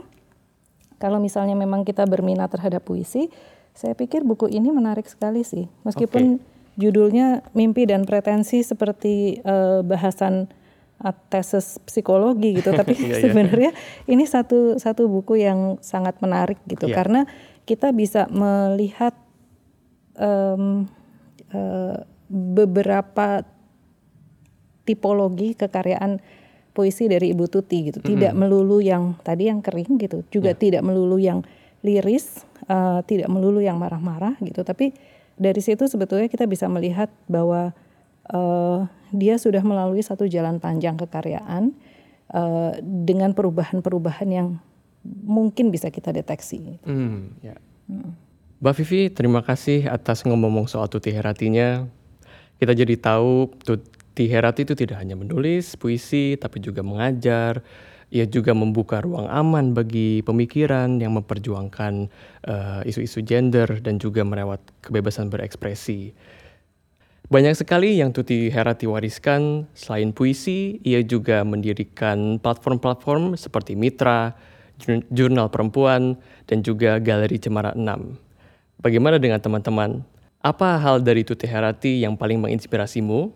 kalau 0.95 1.19
misalnya 1.19 1.53
memang 1.53 1.83
kita 1.83 2.07
berminat 2.07 2.47
terhadap 2.49 2.87
puisi 2.87 3.27
saya 3.75 3.91
pikir 3.91 4.23
buku 4.23 4.47
ini 4.47 4.71
menarik 4.71 5.11
sekali 5.11 5.43
sih. 5.43 5.67
Meskipun 5.83 6.39
judulnya 6.79 7.43
mimpi 7.51 7.83
dan 7.83 8.07
pretensi 8.07 8.63
seperti 8.63 9.43
eh, 9.43 9.79
bahasan 9.83 10.47
uh, 10.47 10.61
tesis 11.27 11.83
psikologi 11.83 12.63
gitu 12.63 12.71
tapi 12.79 12.95
Iya, 12.95 13.19
iya. 13.19 13.21
sebenarnya 13.27 13.71
ini 14.07 14.23
satu 14.23 14.79
satu 14.79 15.11
buku 15.11 15.43
yang 15.43 15.75
sangat 15.83 16.15
menarik 16.23 16.61
gitu 16.69 16.87
Iya. 16.87 16.95
karena 16.95 17.21
kita 17.67 17.91
bisa 17.91 18.27
melihat 18.31 19.15
em, 20.15 20.87
eh, 21.51 21.97
beberapa 22.31 23.43
tipologi 24.83 25.55
kekaryaan 25.55 26.19
puisi 26.73 27.05
dari 27.07 27.31
Ibu 27.31 27.45
Tuti 27.47 27.93
gitu. 27.93 27.99
Tidak 28.01 28.33
melulu 28.33 28.81
yang 28.81 29.15
tadi 29.21 29.47
yang 29.47 29.61
kering 29.61 29.95
gitu, 30.01 30.25
juga 30.33 30.57
tidak 30.57 30.81
melulu 30.81 31.21
yang 31.21 31.45
liris, 31.85 32.43
eh, 32.67 32.99
tidak 33.05 33.29
melulu 33.29 33.61
yang 33.61 33.77
marah-marah 33.79 34.35
gitu. 34.41 34.65
Tapi 34.65 34.91
dari 35.37 35.61
situ 35.61 35.85
sebetulnya 35.85 36.27
kita 36.27 36.49
bisa 36.49 36.65
melihat 36.67 37.13
bahwa 37.29 37.71
eh, 38.31 38.79
dia 39.13 39.35
sudah 39.35 39.61
melalui 39.65 39.99
satu 39.99 40.29
jalan 40.29 40.61
panjang 40.63 40.95
kekaryaan 40.95 41.75
eh, 42.31 42.71
dengan 42.83 43.35
perubahan-perubahan 43.35 44.29
yang 44.31 44.47
mungkin 45.03 45.67
bisa 45.71 45.91
kita 45.91 46.15
deteksi. 46.15 46.79
Hmm, 46.87 47.35
ya. 47.43 47.59
Mbak 48.63 48.73
Vivi, 48.79 49.11
terima 49.11 49.43
kasih 49.43 49.91
atas 49.91 50.23
ngomong-ngomong 50.23 50.71
soal 50.71 50.87
Tuti 50.87 51.11
Heratinya. 51.11 51.83
Kita 52.55 52.71
jadi 52.71 52.95
tahu 52.95 53.51
Tuti 53.59 54.25
Herati 54.31 54.63
itu 54.63 54.71
tidak 54.71 55.03
hanya 55.03 55.19
menulis 55.19 55.75
puisi, 55.75 56.39
tapi 56.39 56.63
juga 56.63 56.79
mengajar. 56.79 57.59
Ia 58.13 58.23
juga 58.23 58.55
membuka 58.55 59.03
ruang 59.03 59.27
aman 59.27 59.75
bagi 59.75 60.23
pemikiran 60.23 61.01
yang 61.01 61.17
memperjuangkan 61.17 62.07
uh, 62.47 62.81
isu-isu 62.87 63.25
gender 63.25 63.67
dan 63.83 63.99
juga 63.99 64.23
merawat 64.23 64.63
kebebasan 64.85 65.27
berekspresi. 65.27 66.15
Banyak 67.33 67.57
sekali 67.57 67.97
yang 67.97 68.13
Tuti 68.13 68.53
Herati 68.53 68.85
wariskan. 68.85 69.65
Selain 69.73 70.13
puisi, 70.13 70.77
ia 70.85 71.01
juga 71.01 71.41
mendirikan 71.41 72.37
platform-platform 72.37 73.41
seperti 73.41 73.73
Mitra, 73.73 74.37
Jurnal 75.09 75.49
Perempuan, 75.49 76.13
dan 76.45 76.61
juga 76.61 77.01
Galeri 77.01 77.41
Cemara 77.41 77.73
6. 77.73 78.21
Bagaimana 78.85 79.17
dengan 79.17 79.41
teman-teman? 79.41 80.05
Apa 80.45 80.77
hal 80.77 81.01
dari 81.01 81.25
Tuti 81.25 81.49
Herati 81.49 82.05
yang 82.05 82.13
paling 82.13 82.37
menginspirasimu? 82.37 83.33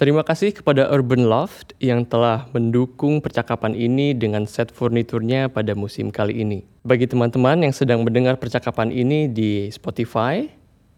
Terima 0.00 0.24
kasih 0.24 0.56
kepada 0.56 0.88
Urban 0.88 1.28
Loft 1.28 1.76
yang 1.84 2.08
telah 2.08 2.48
mendukung 2.56 3.20
percakapan 3.20 3.76
ini 3.76 4.16
dengan 4.16 4.48
set 4.48 4.72
furniturnya 4.72 5.52
pada 5.52 5.76
musim 5.76 6.08
kali 6.08 6.40
ini. 6.40 6.64
Bagi 6.80 7.04
teman-teman 7.04 7.60
yang 7.60 7.76
sedang 7.76 8.08
mendengar 8.08 8.40
percakapan 8.40 8.88
ini 8.88 9.28
di 9.28 9.68
Spotify, 9.68 10.48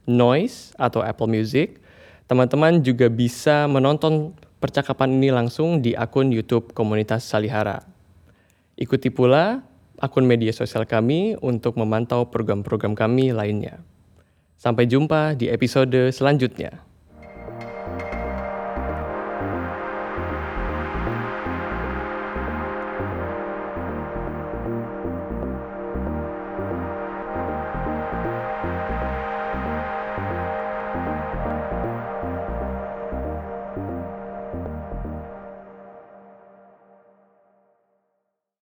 Noise, 0.07 0.79
atau 0.79 1.03
Apple 1.03 1.27
Music, 1.27 1.81
teman-teman 2.31 2.79
juga 2.79 3.11
bisa 3.11 3.67
menonton 3.67 4.39
percakapan 4.63 5.19
ini 5.19 5.35
langsung 5.35 5.83
di 5.83 5.99
akun 5.99 6.31
YouTube 6.31 6.71
Komunitas 6.71 7.27
Salihara. 7.27 7.83
Ikuti 8.79 9.11
pula 9.11 9.67
akun 9.99 10.31
media 10.31 10.55
sosial 10.55 10.87
kami 10.87 11.35
untuk 11.43 11.75
memantau 11.75 12.31
program-program 12.31 12.95
kami 12.95 13.35
lainnya. 13.35 13.83
Sampai 14.55 14.87
jumpa 14.87 15.35
di 15.35 15.51
episode 15.51 16.15
selanjutnya. 16.15 16.90